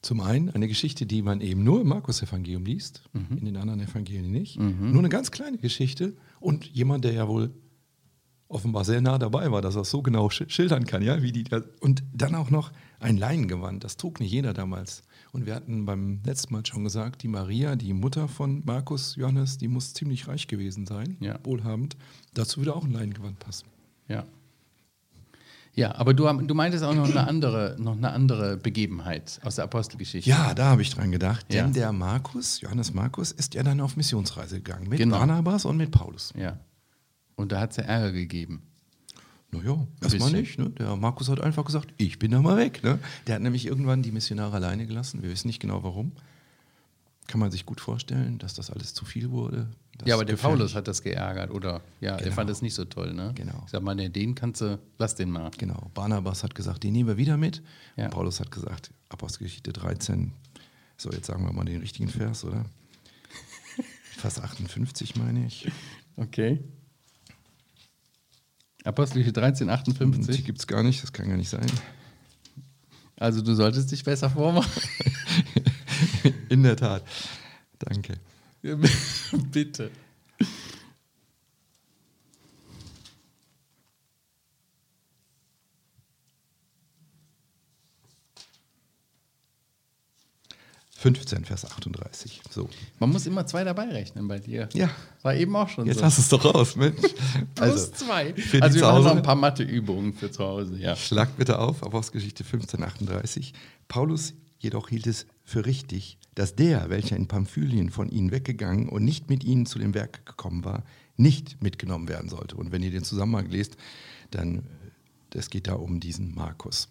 Zum 0.01 0.21
einen 0.21 0.49
eine 0.49 0.67
Geschichte, 0.67 1.05
die 1.05 1.21
man 1.21 1.41
eben 1.41 1.63
nur 1.63 1.81
im 1.81 1.87
Markus-Evangelium 1.89 2.65
liest, 2.65 3.03
Mhm. 3.13 3.37
in 3.37 3.45
den 3.45 3.57
anderen 3.57 3.81
Evangelien 3.81 4.31
nicht. 4.31 4.59
Nur 4.59 4.97
eine 4.99 5.09
ganz 5.09 5.29
kleine 5.31 5.57
Geschichte 5.57 6.15
und 6.39 6.65
jemand, 6.65 7.03
der 7.05 7.13
ja 7.13 7.27
wohl 7.27 7.51
offenbar 8.47 8.85
sehr 8.85 9.01
nah 9.01 9.17
dabei 9.17 9.51
war, 9.51 9.61
dass 9.61 9.75
er 9.75 9.81
es 9.81 9.89
so 9.89 10.01
genau 10.01 10.29
sch 10.29 10.43
schildern 10.47 10.85
kann, 10.85 11.01
ja, 11.03 11.21
wie 11.21 11.31
die 11.31 11.43
und 11.81 12.03
dann 12.13 12.35
auch 12.35 12.49
noch 12.51 12.71
ein 13.05 13.17
Leinengewand, 13.17 13.83
das 13.83 13.97
trug 13.97 14.19
nicht 14.19 14.31
jeder 14.31 14.53
damals. 14.53 15.03
Und 15.31 15.45
wir 15.45 15.55
hatten 15.55 15.85
beim 15.85 16.21
letzten 16.25 16.53
Mal 16.53 16.65
schon 16.65 16.83
gesagt, 16.83 17.23
die 17.23 17.27
Maria, 17.27 17.75
die 17.75 17.93
Mutter 17.93 18.27
von 18.27 18.61
Markus 18.65 19.15
Johannes, 19.15 19.57
die 19.57 19.67
muss 19.67 19.93
ziemlich 19.93 20.27
reich 20.27 20.47
gewesen 20.47 20.85
sein, 20.85 21.17
Ja. 21.19 21.39
wohlhabend. 21.43 21.95
Dazu 22.33 22.59
würde 22.61 22.75
auch 22.75 22.83
ein 22.83 22.91
Leinengewand 22.91 23.39
passen. 23.39 23.65
Ja. 24.07 24.25
Ja, 25.73 25.93
aber 25.95 26.13
du, 26.13 26.23
du 26.31 26.53
meintest 26.55 26.85
auch 26.85 26.93
noch 26.95 27.09
eine 27.09 27.27
andere, 27.27 27.75
noch 27.77 27.97
eine 27.97 28.11
andere 28.11 28.55
Begebenheit 28.55 29.41
aus 29.43 29.55
der 29.55 29.65
Apostelgeschichte. 29.65 30.29
Ja, 30.29 30.53
da 30.53 30.67
habe 30.67 30.81
ich 30.81 30.89
dran 30.89 31.11
gedacht, 31.11 31.47
denn 31.51 31.67
Ja. 31.67 31.71
der 31.73 31.91
Markus, 31.91 32.61
Johannes 32.61 32.93
Markus, 32.93 33.33
ist 33.33 33.55
ja 33.55 33.63
dann 33.63 33.81
auf 33.81 33.97
Missionsreise 33.97 34.61
gegangen 34.61 34.87
mit 34.87 34.99
Genau. 34.99 35.17
Barnabas 35.17 35.65
und 35.65 35.75
mit 35.75 35.91
Paulus. 35.91 36.31
Ja. 36.37 36.57
Und 37.35 37.51
da 37.51 37.59
hat 37.59 37.71
es 37.71 37.77
ja 37.77 37.83
Ärger 37.83 38.13
gegeben. 38.13 38.61
Naja, 39.51 39.87
erstmal 40.01 40.31
nicht. 40.31 40.59
Ne? 40.59 40.69
Der 40.71 40.95
Markus 40.95 41.29
hat 41.29 41.39
einfach 41.39 41.65
gesagt, 41.65 41.93
ich 41.97 42.19
bin 42.19 42.31
da 42.31 42.41
mal 42.41 42.57
weg. 42.57 42.83
Ne? 42.83 42.99
Der 43.27 43.35
hat 43.35 43.41
nämlich 43.41 43.65
irgendwann 43.65 44.01
die 44.01 44.11
Missionare 44.11 44.55
alleine 44.57 44.85
gelassen. 44.85 45.21
Wir 45.23 45.29
wissen 45.29 45.47
nicht 45.47 45.59
genau 45.61 45.83
warum. 45.83 46.11
Kann 47.27 47.39
man 47.39 47.49
sich 47.51 47.65
gut 47.65 47.79
vorstellen, 47.81 48.37
dass 48.37 48.53
das 48.53 48.69
alles 48.69 48.93
zu 48.93 49.03
viel 49.05 49.31
wurde. 49.31 49.67
Ja, 50.03 50.15
aber 50.15 50.25
der. 50.25 50.35
Paulus 50.35 50.75
hat 50.75 50.87
das 50.87 51.01
geärgert, 51.01 51.49
oder? 51.51 51.81
Ja, 52.01 52.15
er 52.17 52.23
Genau. 52.23 52.35
fand 52.35 52.49
das 52.49 52.61
nicht 52.61 52.73
so 52.75 52.85
toll, 52.85 53.13
ne? 53.13 53.31
Genau. 53.35 53.63
Ich 53.65 53.71
sag 53.71 53.81
mal, 53.81 53.95
den 53.95 54.35
kannst 54.35 54.61
du, 54.61 54.77
lass 54.99 55.15
den 55.15 55.31
mal. 55.31 55.49
Genau. 55.57 55.89
Barnabas 55.93 56.43
hat 56.43 56.53
gesagt, 56.53 56.83
den 56.83 56.93
nehmen 56.93 57.07
wir 57.09 57.17
wieder 57.17 57.37
mit. 57.37 57.63
Ja. 57.95 58.05
Und 58.05 58.11
Paulus 58.11 58.39
hat 58.41 58.51
gesagt, 58.51 58.91
Apostelgeschichte 59.09 59.71
13, 59.73 60.33
so 60.97 61.09
jetzt 61.11 61.27
sagen 61.27 61.45
wir 61.45 61.53
mal 61.53 61.63
den 61.65 61.79
richtigen 61.79 62.09
Vers, 62.09 62.43
oder? 62.43 62.65
Vers 64.17 64.39
58 64.39 65.15
meine 65.15 65.45
ich. 65.47 65.71
Okay. 66.17 66.63
Apostelgeschichte 68.85 69.39
13, 69.39 69.67
Die 69.67 69.73
58. 69.73 70.45
gibt 70.45 70.59
es 70.59 70.67
gar 70.67 70.83
nicht, 70.83 71.01
das 71.03 71.11
kann 71.11 71.27
gar 71.27 71.37
nicht 71.37 71.49
sein. 71.49 71.65
Also 73.17 73.41
du 73.41 73.53
solltest 73.55 73.91
dich 73.91 74.03
besser 74.03 74.29
vormachen. 74.29 74.81
In 76.49 76.63
der 76.63 76.75
Tat. 76.75 77.03
Danke. 77.79 78.13
Bitte. 79.51 79.91
15, 91.13 91.45
Vers 91.45 91.65
38. 91.65 92.41
So. 92.49 92.67
Man 92.97 93.11
muss 93.11 93.27
immer 93.27 93.45
zwei 93.45 93.63
dabei 93.63 93.89
rechnen 93.89 94.27
bei 94.27 94.39
dir. 94.39 94.67
Ja. 94.73 94.89
War 95.21 95.35
eben 95.35 95.55
auch 95.55 95.69
schon 95.69 95.85
Jetzt 95.85 95.99
so. 95.99 96.05
hast 96.05 96.17
du 96.17 96.21
es 96.23 96.29
doch 96.29 96.55
raus, 96.55 96.75
Mensch. 96.75 96.99
Plus 97.55 97.91
zwei. 97.93 98.33
Also 98.59 98.79
wir 98.79 98.85
machen 98.87 99.03
noch 99.03 99.15
ein 99.15 99.21
paar 99.21 99.35
Matheübungen 99.35 100.13
für 100.13 100.31
zu 100.31 100.43
Hause, 100.43 100.77
ja. 100.77 100.95
Schlag 100.95 101.37
bitte 101.37 101.59
auf, 101.59 101.83
Apostelgeschichte 101.83 102.43
15, 102.43 102.81
38. 102.81 103.53
Paulus 103.87 104.33
jedoch 104.57 104.89
hielt 104.89 105.05
es 105.05 105.27
für 105.43 105.67
richtig, 105.67 106.17
dass 106.33 106.55
der, 106.55 106.89
welcher 106.89 107.15
in 107.15 107.27
Pamphylien 107.27 107.91
von 107.91 108.09
ihnen 108.09 108.31
weggegangen 108.31 108.89
und 108.89 109.03
nicht 109.03 109.29
mit 109.29 109.43
ihnen 109.43 109.67
zu 109.67 109.77
dem 109.77 109.93
Werk 109.93 110.25
gekommen 110.25 110.65
war, 110.65 110.83
nicht 111.17 111.61
mitgenommen 111.61 112.09
werden 112.09 112.29
sollte. 112.29 112.55
Und 112.55 112.71
wenn 112.71 112.81
ihr 112.81 112.89
den 112.89 113.03
Zusammenhang 113.03 113.47
lest, 113.49 113.77
dann, 114.31 114.63
es 115.35 115.51
geht 115.51 115.67
da 115.67 115.73
um 115.73 115.99
diesen 115.99 116.33
Markus. 116.33 116.89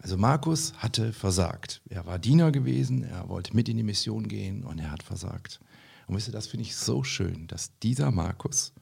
Also 0.00 0.16
Markus 0.16 0.72
hatte 0.78 1.12
versagt. 1.12 1.80
Er 1.88 2.06
war 2.06 2.18
Diener 2.18 2.52
gewesen, 2.52 3.02
er 3.04 3.28
wollte 3.28 3.54
mit 3.54 3.68
in 3.68 3.76
die 3.76 3.82
Mission 3.82 4.28
gehen 4.28 4.64
und 4.64 4.78
er 4.78 4.90
hat 4.90 5.02
versagt. 5.02 5.60
Und 6.06 6.16
wisst 6.16 6.28
ihr, 6.28 6.32
das 6.32 6.46
finde 6.46 6.62
ich 6.64 6.76
so 6.76 7.02
schön, 7.04 7.46
dass 7.48 7.76
dieser 7.80 8.10
Markus 8.10 8.72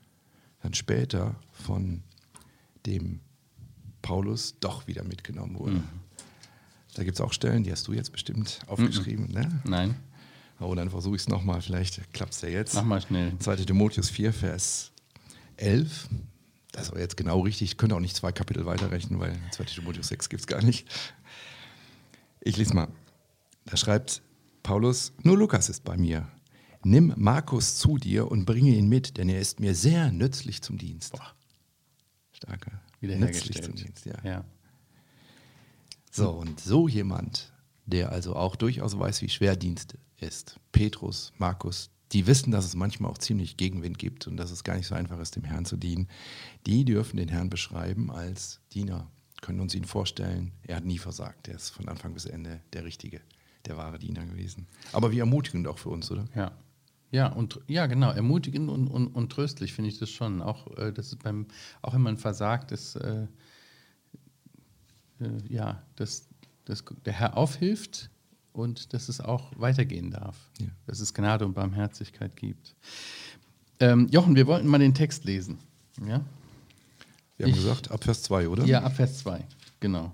dann 0.62 0.74
später 0.74 1.34
von 1.52 2.02
dem 2.86 3.20
Paulus 4.02 4.56
doch 4.60 4.86
wieder 4.86 5.02
mitgenommen 5.04 5.58
wurde. 5.58 5.82
Da 6.94 7.02
gibt 7.04 7.16
es 7.16 7.20
auch 7.20 7.32
Stellen, 7.32 7.64
die 7.64 7.72
hast 7.72 7.86
du 7.88 7.92
jetzt 7.92 8.12
bestimmt 8.12 8.60
aufgeschrieben. 8.66 9.30
Ne? 9.32 9.60
Nein, 9.64 9.94
Oh, 10.58 10.74
dann 10.74 10.88
versuche 10.88 11.16
ich 11.16 11.22
es 11.22 11.28
nochmal, 11.28 11.60
vielleicht 11.60 12.12
klappt 12.14 12.32
es 12.32 12.40
ja 12.40 12.48
jetzt. 12.48 12.74
mach 12.74 12.84
mal 12.84 13.02
schnell. 13.02 13.38
2. 13.38 13.56
Timotheus 13.56 14.08
4, 14.08 14.32
Vers 14.32 14.90
11. 15.58 16.08
Das 16.76 16.92
war 16.92 17.00
jetzt 17.00 17.16
genau 17.16 17.40
richtig. 17.40 17.72
Ich 17.72 17.76
könnte 17.78 17.96
auch 17.96 18.00
nicht 18.00 18.14
zwei 18.14 18.32
Kapitel 18.32 18.66
weiterrechnen, 18.66 19.18
weil 19.18 19.34
2. 19.50 19.64
Timotheus 19.64 20.08
6 20.08 20.28
gibt 20.28 20.40
es 20.40 20.46
gar 20.46 20.62
nicht. 20.62 20.86
Ich 22.40 22.56
lese 22.56 22.74
mal. 22.74 22.88
Da 23.64 23.76
schreibt 23.76 24.22
Paulus, 24.62 25.12
nur 25.22 25.38
Lukas 25.38 25.68
ist 25.68 25.84
bei 25.84 25.96
mir. 25.96 26.28
Nimm 26.84 27.14
Markus 27.16 27.76
zu 27.76 27.96
dir 27.96 28.30
und 28.30 28.44
bringe 28.44 28.70
ihn 28.70 28.88
mit, 28.88 29.16
denn 29.16 29.28
er 29.28 29.40
ist 29.40 29.58
mir 29.58 29.74
sehr 29.74 30.12
nützlich 30.12 30.62
zum 30.62 30.76
Dienst. 30.78 31.16
Starke. 32.32 32.70
Nützlich 33.00 33.62
zum. 33.62 33.74
Dienst, 33.74 34.04
ja. 34.04 34.14
ja. 34.22 34.44
So, 36.10 36.30
und 36.30 36.60
so 36.60 36.88
jemand, 36.88 37.52
der 37.86 38.12
also 38.12 38.36
auch 38.36 38.54
durchaus 38.54 38.98
weiß, 38.98 39.22
wie 39.22 39.28
schwer 39.28 39.56
Dienst 39.56 39.96
ist. 40.18 40.60
Petrus, 40.72 41.32
Markus, 41.38 41.90
die 42.12 42.26
wissen, 42.26 42.50
dass 42.50 42.64
es 42.64 42.74
manchmal 42.74 43.10
auch 43.10 43.18
ziemlich 43.18 43.56
Gegenwind 43.56 43.98
gibt 43.98 44.26
und 44.26 44.36
dass 44.36 44.50
es 44.50 44.64
gar 44.64 44.76
nicht 44.76 44.86
so 44.86 44.94
einfach 44.94 45.18
ist, 45.18 45.36
dem 45.36 45.44
Herrn 45.44 45.64
zu 45.64 45.76
dienen. 45.76 46.08
Die 46.66 46.84
dürfen 46.84 47.16
den 47.16 47.28
Herrn 47.28 47.50
beschreiben 47.50 48.10
als 48.10 48.60
Diener, 48.72 49.10
können 49.42 49.60
uns 49.60 49.74
ihn 49.74 49.84
vorstellen. 49.84 50.52
Er 50.62 50.76
hat 50.76 50.84
nie 50.84 50.98
versagt. 50.98 51.48
Er 51.48 51.56
ist 51.56 51.70
von 51.70 51.88
Anfang 51.88 52.14
bis 52.14 52.26
Ende 52.26 52.60
der 52.72 52.84
Richtige, 52.84 53.20
der 53.66 53.76
wahre 53.76 53.98
Diener 53.98 54.24
gewesen. 54.24 54.66
Aber 54.92 55.10
wie 55.10 55.18
ermutigend 55.18 55.66
auch 55.66 55.78
für 55.78 55.90
uns, 55.90 56.10
oder? 56.10 56.26
Ja. 56.34 56.52
Ja, 57.12 57.28
und 57.28 57.60
ja, 57.68 57.86
genau, 57.86 58.10
ermutigend 58.10 58.68
und, 58.68 58.88
und, 58.88 59.06
und 59.06 59.30
tröstlich 59.30 59.72
finde 59.72 59.90
ich 59.90 59.98
das 59.98 60.10
schon. 60.10 60.42
Auch, 60.42 60.76
äh, 60.76 60.92
das 60.92 61.12
ist 61.12 61.22
beim, 61.22 61.46
auch 61.80 61.94
wenn 61.94 62.02
man 62.02 62.16
versagt, 62.16 62.72
ist, 62.72 62.96
äh, 62.96 63.28
äh, 65.20 65.28
ja, 65.48 65.82
dass, 65.94 66.28
dass 66.64 66.84
der 67.04 67.12
Herr 67.12 67.36
aufhilft 67.36 68.10
und 68.56 68.94
dass 68.94 69.08
es 69.08 69.20
auch 69.20 69.52
weitergehen 69.56 70.10
darf. 70.10 70.36
Ja. 70.58 70.66
Dass 70.86 71.00
es 71.00 71.12
Gnade 71.12 71.44
und 71.44 71.54
Barmherzigkeit 71.54 72.36
gibt. 72.36 72.74
Ähm, 73.78 74.08
Jochen, 74.10 74.34
wir 74.34 74.46
wollten 74.46 74.66
mal 74.66 74.78
den 74.78 74.94
Text 74.94 75.24
lesen. 75.24 75.58
Ja? 76.00 76.24
Wir 77.36 77.46
haben 77.46 77.50
ich, 77.50 77.56
gesagt, 77.56 77.90
ab 77.90 78.02
Vers 78.02 78.22
2, 78.22 78.48
oder? 78.48 78.64
Ja, 78.64 78.82
ab 78.82 78.96
Vers 78.96 79.18
2, 79.18 79.44
genau. 79.78 80.12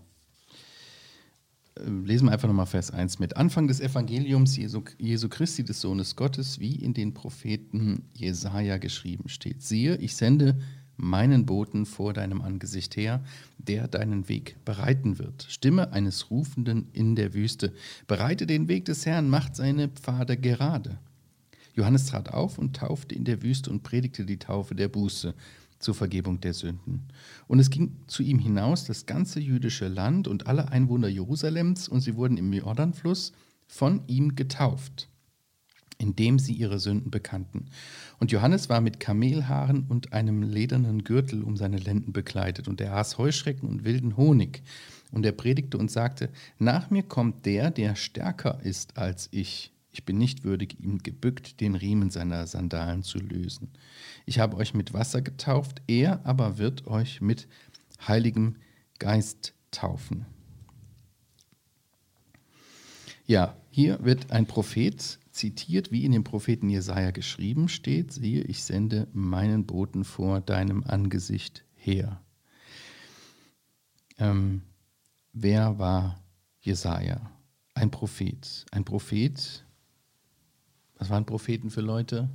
Ähm, 1.79 2.05
lesen 2.05 2.27
wir 2.27 2.33
einfach 2.33 2.49
nochmal 2.49 2.67
Vers 2.67 2.91
1 2.91 3.21
mit. 3.21 3.37
Anfang 3.37 3.69
des 3.69 3.81
Evangeliums 3.81 4.57
Jesu, 4.57 4.83
Jesu 4.99 5.29
Christi, 5.29 5.63
des 5.63 5.81
Sohnes 5.81 6.17
Gottes, 6.17 6.59
wie 6.59 6.75
in 6.75 6.95
den 6.95 7.15
Propheten 7.15 8.09
Jesaja 8.13 8.79
geschrieben 8.79 9.29
steht. 9.29 9.63
Siehe, 9.63 9.97
ich 9.97 10.17
sende 10.17 10.61
meinen 11.03 11.47
Boten 11.47 11.85
vor 11.85 12.13
deinem 12.13 12.41
Angesicht 12.41 12.97
her, 12.97 13.23
der 13.59 13.89
deinen 13.89 14.29
Weg 14.29 14.57
bereiten 14.65 15.19
wird. 15.19 15.47
Stimme 15.49 15.93
eines 15.93 16.31
Rufenden 16.31 16.87
in 16.93 17.17
der 17.17 17.35
Wüste. 17.35 17.73
Bereite 18.07 18.47
den 18.47 18.69
Weg 18.69 18.85
des 18.85 19.05
Herrn, 19.05 19.29
macht 19.29 19.57
seine 19.57 19.89
Pfade 19.89 20.37
gerade. 20.37 20.99
Johannes 21.75 22.07
trat 22.07 22.33
auf 22.33 22.59
und 22.59 22.77
taufte 22.77 23.15
in 23.15 23.25
der 23.25 23.43
Wüste 23.43 23.71
und 23.71 23.83
predigte 23.83 24.25
die 24.25 24.39
Taufe 24.39 24.75
der 24.75 24.89
Buße 24.89 25.35
zur 25.79 25.95
Vergebung 25.95 26.41
der 26.41 26.55
Sünden. 26.55 27.03
Und 27.49 27.59
es 27.59 27.71
ging 27.71 27.97
zu 28.07 28.23
ihm 28.23 28.39
hinaus 28.39 28.85
das 28.85 29.05
ganze 29.05 29.41
jüdische 29.41 29.89
Land 29.89 30.29
und 30.29 30.47
alle 30.47 30.69
Einwohner 30.71 31.09
Jerusalems, 31.09 31.89
und 31.89 32.01
sie 32.01 32.15
wurden 32.15 32.37
im 32.37 32.53
Jordanfluss 32.53 33.33
von 33.67 34.03
ihm 34.07 34.37
getauft, 34.37 35.09
indem 36.03 36.39
sie 36.39 36.53
ihre 36.53 36.79
Sünden 36.79 37.11
bekannten. 37.11 37.67
Und 38.19 38.33
Johannes 38.33 38.69
war 38.69 38.81
mit 38.81 39.01
Kamelhaaren 39.01 39.87
und 39.89 40.13
einem 40.13 40.43
ledernen 40.43 41.05
Gürtel 41.05 41.43
um 41.43 41.57
seine 41.57 41.79
Lenden 41.79 42.13
bekleidet, 42.13 42.69
und 42.69 42.81
er 42.81 42.97
aß 42.97 43.19
Heuschrecken 43.19 43.69
und 43.69 43.85
wilden 43.85 44.17
Honig. 44.17 44.63
Und 45.13 45.25
er 45.25 45.33
predigte 45.33 45.79
und 45.79 45.91
sagte, 45.91 46.31
Nach 46.59 46.91
mir 46.91 47.03
kommt 47.03 47.47
der, 47.47 47.71
der 47.71 47.95
stärker 47.97 48.61
ist 48.63 48.99
als 48.99 49.29
ich 49.31 49.73
ich 49.93 50.05
bin 50.05 50.17
nicht 50.17 50.43
würdig, 50.43 50.81
ihm 50.81 51.03
gebückt 51.03 51.61
den 51.61 51.75
Riemen 51.75 52.09
seiner 52.09 52.47
Sandalen 52.47 53.03
zu 53.03 53.19
lösen. 53.19 53.71
Ich 54.25 54.39
habe 54.39 54.57
euch 54.57 54.73
mit 54.73 54.95
Wasser 54.95 55.21
getauft, 55.21 55.83
er 55.87 56.25
aber 56.25 56.57
wird 56.57 56.87
euch 56.87 57.21
mit 57.21 57.47
heiligem 58.09 58.57
Geist 58.99 59.53
taufen. 59.71 60.25
Ja, 63.27 63.55
hier 63.71 64.03
wird 64.03 64.33
ein 64.33 64.47
Prophet 64.47 65.19
zitiert, 65.33 65.91
wie 65.91 66.05
in 66.05 66.13
dem 66.13 66.25
Propheten 66.25 66.69
Jesaja 66.69 67.11
geschrieben 67.11 67.69
steht: 67.69 68.13
Siehe, 68.13 68.43
ich 68.43 68.63
sende 68.63 69.09
meinen 69.13 69.67
Boten 69.67 70.05
vor 70.05 70.41
deinem 70.41 70.85
Angesicht 70.85 71.65
her. 71.75 72.23
Ähm, 74.19 74.63
wer 75.33 75.79
war 75.79 76.23
Jesaja? 76.61 77.33
Ein 77.75 77.91
Prophet. 77.91 78.67
Ein 78.71 78.85
Prophet, 78.85 79.65
was 81.03 81.11
waren 81.11 81.27
Propheten 81.27 81.71
für 81.71 81.81
Leute? 81.81 82.31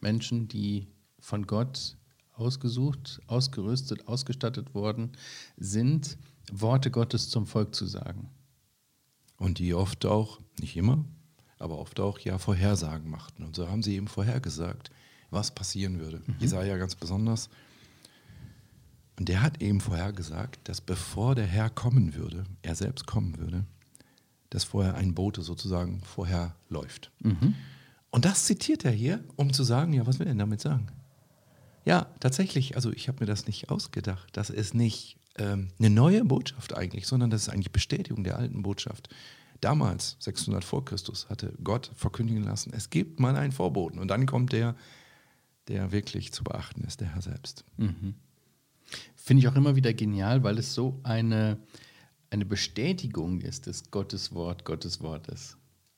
Menschen, 0.00 0.48
die 0.48 0.88
von 1.20 1.46
Gott 1.46 1.96
ausgesucht, 2.32 3.20
ausgerüstet, 3.28 4.08
ausgestattet 4.08 4.74
worden 4.74 5.12
sind, 5.56 6.18
Worte 6.50 6.90
Gottes 6.90 7.28
zum 7.28 7.46
Volk 7.46 7.76
zu 7.76 7.86
sagen. 7.86 8.28
Und 9.36 9.60
die 9.60 9.72
oft 9.72 10.04
auch, 10.04 10.40
nicht 10.60 10.76
immer, 10.76 11.04
aber 11.58 11.78
oft 11.78 11.98
auch 12.00 12.18
ja 12.18 12.38
Vorhersagen 12.38 13.10
machten. 13.10 13.42
Und 13.44 13.56
so 13.56 13.68
haben 13.68 13.82
sie 13.82 13.96
eben 13.96 14.08
vorhergesagt, 14.08 14.90
was 15.30 15.50
passieren 15.50 15.98
würde. 15.98 16.22
Mhm. 16.26 16.36
Jesaja 16.38 16.76
ganz 16.76 16.94
besonders. 16.94 17.48
Und 19.18 19.28
der 19.28 19.42
hat 19.42 19.62
eben 19.62 19.80
vorhergesagt, 19.80 20.68
dass 20.68 20.80
bevor 20.80 21.34
der 21.34 21.46
Herr 21.46 21.70
kommen 21.70 22.14
würde, 22.14 22.44
er 22.62 22.74
selbst 22.74 23.06
kommen 23.06 23.38
würde, 23.38 23.64
dass 24.50 24.64
vorher 24.64 24.94
ein 24.94 25.14
Bote 25.14 25.42
sozusagen 25.42 26.00
vorher 26.02 26.54
läuft. 26.68 27.10
Mhm. 27.20 27.54
Und 28.10 28.24
das 28.24 28.44
zitiert 28.44 28.84
er 28.84 28.92
hier, 28.92 29.24
um 29.36 29.52
zu 29.52 29.64
sagen, 29.64 29.92
ja, 29.92 30.06
was 30.06 30.18
will 30.18 30.26
er 30.26 30.30
denn 30.30 30.38
damit 30.38 30.60
sagen? 30.60 30.88
Ja, 31.84 32.06
tatsächlich, 32.20 32.74
also 32.74 32.92
ich 32.92 33.08
habe 33.08 33.20
mir 33.20 33.26
das 33.26 33.46
nicht 33.46 33.70
ausgedacht. 33.70 34.28
Das 34.32 34.50
ist 34.50 34.74
nicht 34.74 35.18
ähm, 35.38 35.68
eine 35.78 35.90
neue 35.90 36.24
Botschaft 36.24 36.76
eigentlich, 36.76 37.06
sondern 37.06 37.30
das 37.30 37.42
ist 37.42 37.48
eigentlich 37.48 37.72
Bestätigung 37.72 38.24
der 38.24 38.38
alten 38.38 38.62
Botschaft. 38.62 39.08
Damals, 39.60 40.16
600 40.20 40.64
vor 40.64 40.84
Christus, 40.84 41.28
hatte 41.28 41.54
Gott 41.62 41.90
verkündigen 41.94 42.44
lassen, 42.44 42.72
es 42.74 42.90
gibt 42.90 43.20
mal 43.20 43.36
einen 43.36 43.52
Vorboten. 43.52 43.98
Und 43.98 44.08
dann 44.08 44.26
kommt 44.26 44.52
der, 44.52 44.76
der 45.68 45.92
wirklich 45.92 46.32
zu 46.32 46.44
beachten 46.44 46.84
ist, 46.84 47.00
der 47.00 47.14
Herr 47.14 47.22
selbst. 47.22 47.64
Mhm. 47.76 48.14
Finde 49.14 49.40
ich 49.40 49.48
auch 49.48 49.56
immer 49.56 49.74
wieder 49.76 49.92
genial, 49.92 50.44
weil 50.44 50.58
es 50.58 50.74
so 50.74 51.00
eine, 51.02 51.58
eine 52.30 52.44
Bestätigung 52.44 53.40
ist 53.40 53.66
des 53.66 53.90
Gottes 53.90 54.32
Wort, 54.32 54.64
Gottes 54.64 55.00
Wortes 55.00 55.56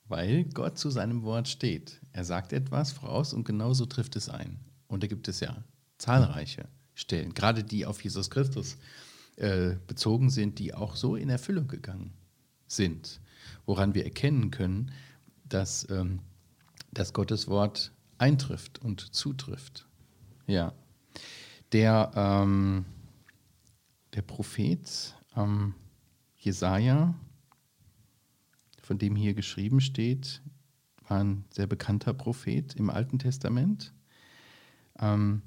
weil 0.09 0.43
Gott 0.45 0.77
zu 0.77 0.89
seinem 0.89 1.23
Wort 1.23 1.47
steht. 1.47 2.01
Er 2.11 2.25
sagt 2.25 2.51
etwas 2.51 2.91
voraus 2.91 3.31
und 3.31 3.45
genauso 3.45 3.85
trifft 3.85 4.15
es 4.15 4.27
ein. 4.27 4.59
Und 4.87 5.03
da 5.03 5.07
gibt 5.07 5.27
es 5.27 5.39
ja 5.39 5.63
zahlreiche 5.99 6.67
Stellen, 6.95 7.33
gerade 7.33 7.63
die 7.63 7.85
auf 7.85 8.03
Jesus 8.03 8.29
Christus 8.29 8.77
äh, 9.37 9.75
bezogen 9.87 10.29
sind, 10.29 10.59
die 10.59 10.73
auch 10.73 10.95
so 10.95 11.15
in 11.15 11.29
Erfüllung 11.29 11.67
gegangen 11.67 12.11
sind, 12.67 13.21
woran 13.65 13.93
wir 13.93 14.03
erkennen 14.03 14.51
können, 14.51 14.91
dass, 15.45 15.89
ähm, 15.89 16.19
dass 16.91 17.13
Gottes 17.13 17.47
Wort 17.47 17.91
eintrifft 18.17 18.79
und 18.79 19.13
zutrifft. 19.13 19.87
Ja. 20.47 20.73
Der, 21.71 22.11
ähm, 22.15 22.85
der 24.13 24.21
Prophet 24.23 25.15
ähm, 25.35 25.75
Jesaja 26.37 27.15
von 28.89 28.97
dem 28.97 29.15
hier 29.15 29.35
geschrieben 29.35 29.81
steht, 29.81 30.41
war 31.07 31.19
ein 31.19 31.45
sehr 31.51 31.67
bekannter 31.67 32.11
Prophet 32.11 32.73
im 32.73 32.89
Alten 32.89 33.19
Testament. 33.19 33.93
Ähm, 34.99 35.43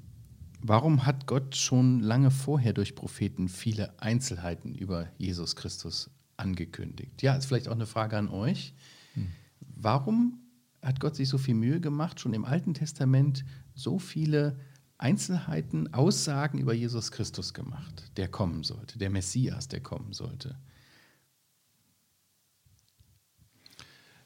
warum 0.61 1.05
hat 1.05 1.27
Gott 1.27 1.57
schon 1.57 1.99
lange 1.99 2.31
vorher 2.31 2.71
durch 2.71 2.95
Propheten 2.95 3.49
viele 3.49 3.99
Einzelheiten 3.99 4.73
über 4.73 5.09
Jesus 5.17 5.57
Christus 5.57 6.09
angekündigt? 6.37 7.21
Ja, 7.21 7.35
ist 7.35 7.45
vielleicht 7.45 7.67
auch 7.67 7.75
eine 7.75 7.85
Frage 7.85 8.17
an 8.17 8.29
euch. 8.29 8.73
Hm. 9.13 9.27
Warum 9.75 10.39
hat 10.81 10.99
Gott 10.99 11.15
sich 11.15 11.29
so 11.29 11.37
viel 11.37 11.55
Mühe 11.55 11.79
gemacht, 11.79 12.19
schon 12.19 12.33
im 12.33 12.45
Alten 12.45 12.73
Testament 12.73 13.45
so 13.73 13.99
viele 13.99 14.59
Einzelheiten, 14.97 15.93
Aussagen 15.93 16.59
über 16.59 16.73
Jesus 16.73 17.11
Christus 17.11 17.53
gemacht, 17.53 18.11
der 18.17 18.27
kommen 18.27 18.63
sollte, 18.63 18.97
der 18.97 19.09
Messias, 19.09 19.67
der 19.67 19.81
kommen 19.81 20.13
sollte? 20.13 20.57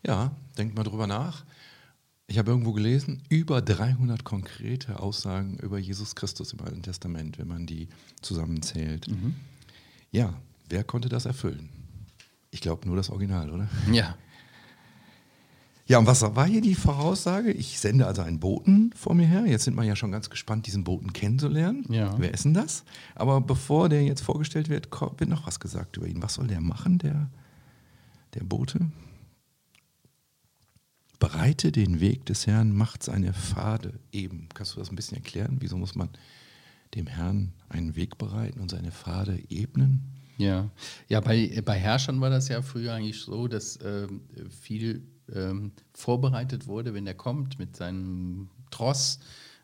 Ja, 0.06 0.32
denkt 0.58 0.76
mal 0.76 0.84
drüber 0.84 1.08
nach. 1.08 1.46
Ich 2.28 2.38
habe 2.38 2.52
irgendwo 2.52 2.74
gelesen, 2.74 3.24
über 3.30 3.62
300 3.62 4.24
konkrete 4.24 5.00
Aussagen 5.00 5.58
über 5.60 5.78
Jesus 5.78 6.16
Christus 6.16 6.52
im 6.52 6.62
Alten 6.62 6.84
Testament, 6.84 7.38
wenn 7.38 7.48
man 7.48 7.66
die 7.66 7.88
zusammenzählt. 8.22 9.08
Mhm. 9.08 9.36
Ja, 10.12 10.34
wer 10.68 10.84
konnte 10.84 11.08
das 11.08 11.26
erfüllen? 11.26 11.70
Ich 12.52 12.62
glaube 12.62 12.88
nur 12.88 12.96
das 12.96 13.10
Original, 13.10 13.50
oder? 13.50 13.68
Ja. 13.92 14.16
Ja, 15.88 16.00
und 16.00 16.06
was 16.06 16.22
war 16.22 16.46
hier 16.46 16.60
die 16.60 16.76
Voraussage? 16.76 17.50
Ich 17.50 17.80
sende 17.80 18.06
also 18.08 18.22
einen 18.22 18.42
Boten 18.42 18.92
vor 18.94 19.16
mir 19.16 19.26
her. 19.26 19.46
Jetzt 19.46 19.64
sind 19.64 19.76
wir 19.76 19.84
ja 19.84 19.96
schon 19.96 20.12
ganz 20.12 20.30
gespannt, 20.30 20.68
diesen 20.68 20.84
Boten 20.84 21.14
kennenzulernen. 21.14 21.86
Ja. 21.90 22.14
Wer 22.20 22.34
ist 22.34 22.44
denn 22.44 22.54
das? 22.54 22.84
Aber 23.16 23.40
bevor 23.40 23.88
der 23.88 24.04
jetzt 24.04 24.22
vorgestellt 24.22 24.68
wird, 24.68 24.90
wird 24.92 25.30
noch 25.30 25.48
was 25.48 25.62
gesagt 25.62 25.96
über 25.96 26.06
ihn. 26.08 26.22
Was 26.22 26.34
soll 26.34 26.48
der 26.48 26.60
machen, 26.60 26.98
der, 26.98 27.30
der 28.34 28.44
Bote? 28.44 28.92
Bereite 31.20 31.72
den 31.72 32.02
Weg 32.02 32.26
des 32.26 32.48
Herrn, 32.48 32.76
macht 32.76 33.02
seine 33.02 33.34
Pfade 33.34 33.94
eben. 34.12 34.50
Kannst 34.54 34.76
du 34.76 34.80
das 34.80 34.90
ein 34.90 34.98
bisschen 34.98 35.18
erklären? 35.18 35.58
Wieso 35.62 35.78
muss 35.78 35.96
man 35.96 36.10
dem 36.96 37.08
Herrn 37.08 37.54
einen 37.70 37.96
Weg 37.96 38.18
bereiten 38.18 38.60
und 38.60 38.70
seine 38.70 38.92
Pfade 38.92 39.42
ebnen? 39.50 40.17
Ja, 40.38 40.70
ja 41.08 41.20
bei, 41.20 41.62
bei 41.66 41.78
Herrschern 41.78 42.22
war 42.22 42.30
das 42.30 42.48
ja 42.48 42.62
früher 42.62 42.94
eigentlich 42.94 43.22
so, 43.22 43.48
dass 43.48 43.78
äh, 43.78 44.08
viel 44.62 45.04
ähm, 45.34 45.72
vorbereitet 45.94 46.68
wurde, 46.68 46.94
wenn 46.94 47.08
er 47.08 47.16
kommt 47.16 47.60
mit 47.60 47.76
seinem 47.76 48.50
Tross, 48.72 49.20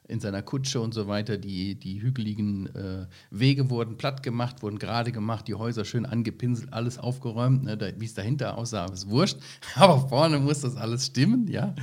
in 0.08 0.20
seiner 0.20 0.42
Kutsche 0.42 0.82
und 0.82 0.94
so 0.94 1.08
weiter. 1.08 1.38
Die, 1.38 1.76
die 1.76 2.02
hügeligen 2.02 2.68
äh, 2.76 3.08
Wege 3.30 3.70
wurden 3.70 3.98
platt 3.98 4.24
gemacht, 4.24 4.62
wurden 4.62 4.80
gerade 4.80 5.12
gemacht, 5.12 5.48
die 5.48 5.54
Häuser 5.54 5.86
schön 5.86 6.06
angepinselt, 6.06 6.74
alles 6.74 6.98
aufgeräumt. 6.98 7.64
Ne? 7.64 7.78
Da, 7.78 7.88
Wie 7.98 8.06
es 8.06 8.14
dahinter 8.14 8.58
aussah, 8.58 8.86
ist 8.86 9.10
wurscht. 9.10 9.38
Aber 9.76 10.08
vorne 10.10 10.40
muss 10.40 10.62
das 10.62 10.76
alles 10.76 11.06
stimmen, 11.08 11.48
ja. 11.48 11.74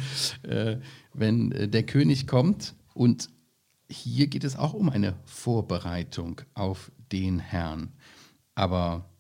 Äh, 0.43 0.79
wenn 1.15 1.53
äh, 1.53 1.69
der 1.69 1.85
König 1.85 2.27
kommt. 2.27 2.75
Und 2.93 3.31
hier 3.89 4.27
geht 4.27 4.45
es 4.45 4.57
auch 4.57 4.75
um 4.75 4.91
eine 4.91 5.15
Vorbereitung 5.25 6.43
auf 6.55 6.93
den 7.13 7.39
Herrn. 7.39 7.93
Aber 8.55 9.11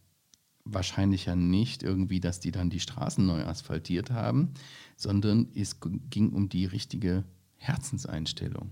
wahrscheinlich 0.64 1.26
ja 1.26 1.36
nicht 1.36 1.82
irgendwie, 1.82 2.20
dass 2.20 2.40
die 2.40 2.50
dann 2.50 2.70
die 2.70 2.80
Straßen 2.80 3.24
neu 3.24 3.44
asphaltiert 3.44 4.10
haben, 4.10 4.54
sondern 4.96 5.48
es 5.54 5.78
ging 6.10 6.30
um 6.30 6.48
die 6.48 6.66
richtige 6.66 7.24
Herzenseinstellung. 7.56 8.70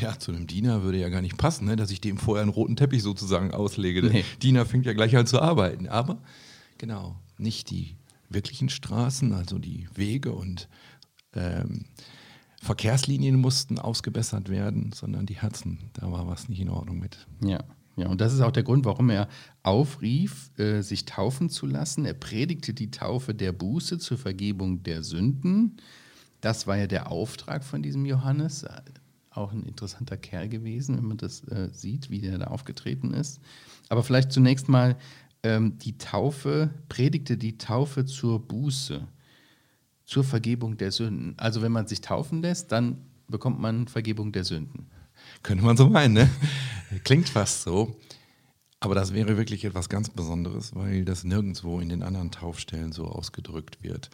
Ja, 0.00 0.18
zu 0.18 0.32
einem 0.32 0.46
Diener 0.46 0.82
würde 0.82 0.98
ja 0.98 1.08
gar 1.08 1.22
nicht 1.22 1.36
passen, 1.36 1.66
ne? 1.66 1.76
dass 1.76 1.90
ich 1.90 2.00
dem 2.00 2.18
vorher 2.18 2.42
einen 2.42 2.52
roten 2.52 2.76
Teppich 2.76 3.02
sozusagen 3.02 3.52
auslege. 3.52 4.02
Der 4.02 4.12
nee. 4.12 4.24
Diener 4.42 4.64
fängt 4.66 4.86
ja 4.86 4.92
gleich 4.92 5.16
an 5.16 5.26
zu 5.26 5.40
arbeiten. 5.40 5.88
Aber 5.88 6.22
genau, 6.78 7.16
nicht 7.38 7.70
die 7.70 7.96
wirklichen 8.28 8.68
Straßen, 8.68 9.32
also 9.32 9.58
die 9.58 9.88
Wege 9.94 10.32
und 10.32 10.68
ähm, 11.34 11.84
Verkehrslinien 12.62 13.36
mussten 13.36 13.78
ausgebessert 13.78 14.48
werden, 14.48 14.92
sondern 14.92 15.26
die 15.26 15.36
Herzen, 15.36 15.90
da 15.94 16.10
war 16.10 16.26
was 16.26 16.48
nicht 16.48 16.60
in 16.60 16.68
Ordnung 16.68 16.98
mit. 16.98 17.26
Ja. 17.42 17.62
Ja, 17.96 18.08
und 18.08 18.20
das 18.20 18.34
ist 18.34 18.42
auch 18.42 18.52
der 18.52 18.62
Grund, 18.62 18.84
warum 18.84 19.08
er 19.08 19.28
aufrief, 19.62 20.50
äh, 20.58 20.82
sich 20.82 21.06
taufen 21.06 21.48
zu 21.48 21.66
lassen. 21.66 22.04
Er 22.04 22.14
predigte 22.14 22.74
die 22.74 22.90
Taufe 22.90 23.34
der 23.34 23.52
Buße 23.52 23.98
zur 23.98 24.18
Vergebung 24.18 24.82
der 24.82 25.02
Sünden. 25.02 25.78
Das 26.42 26.66
war 26.66 26.76
ja 26.76 26.86
der 26.86 27.10
Auftrag 27.10 27.64
von 27.64 27.82
diesem 27.82 28.04
Johannes 28.04 28.66
auch 29.30 29.52
ein 29.52 29.64
interessanter 29.64 30.16
Kerl 30.16 30.48
gewesen, 30.48 30.96
wenn 30.96 31.04
man 31.04 31.16
das 31.16 31.42
äh, 31.48 31.70
sieht, 31.72 32.10
wie 32.10 32.20
der 32.20 32.38
da 32.38 32.46
aufgetreten 32.46 33.14
ist. 33.14 33.40
Aber 33.88 34.02
vielleicht 34.02 34.32
zunächst 34.32 34.68
mal 34.68 34.96
ähm, 35.42 35.78
die 35.78 35.98
Taufe, 35.98 36.70
predigte 36.88 37.36
die 37.36 37.58
Taufe 37.58 38.04
zur 38.04 38.40
Buße, 38.40 39.06
zur 40.04 40.24
Vergebung 40.24 40.76
der 40.76 40.92
Sünden. 40.92 41.34
Also 41.36 41.62
wenn 41.62 41.72
man 41.72 41.86
sich 41.86 42.00
taufen 42.00 42.42
lässt, 42.42 42.72
dann 42.72 42.98
bekommt 43.28 43.60
man 43.60 43.88
Vergebung 43.88 44.32
der 44.32 44.44
Sünden. 44.44 44.86
Könnte 45.42 45.64
man 45.64 45.76
so 45.76 45.88
meinen, 45.88 46.14
ne? 46.14 46.30
Klingt 47.04 47.28
fast 47.28 47.62
so. 47.62 47.96
Aber 48.80 48.94
das 48.94 49.12
wäre 49.12 49.36
wirklich 49.36 49.64
etwas 49.64 49.88
ganz 49.88 50.10
Besonderes, 50.10 50.74
weil 50.74 51.04
das 51.04 51.24
nirgendwo 51.24 51.80
in 51.80 51.88
den 51.88 52.02
anderen 52.02 52.30
Taufstellen 52.30 52.92
so 52.92 53.06
ausgedrückt 53.06 53.82
wird. 53.82 54.10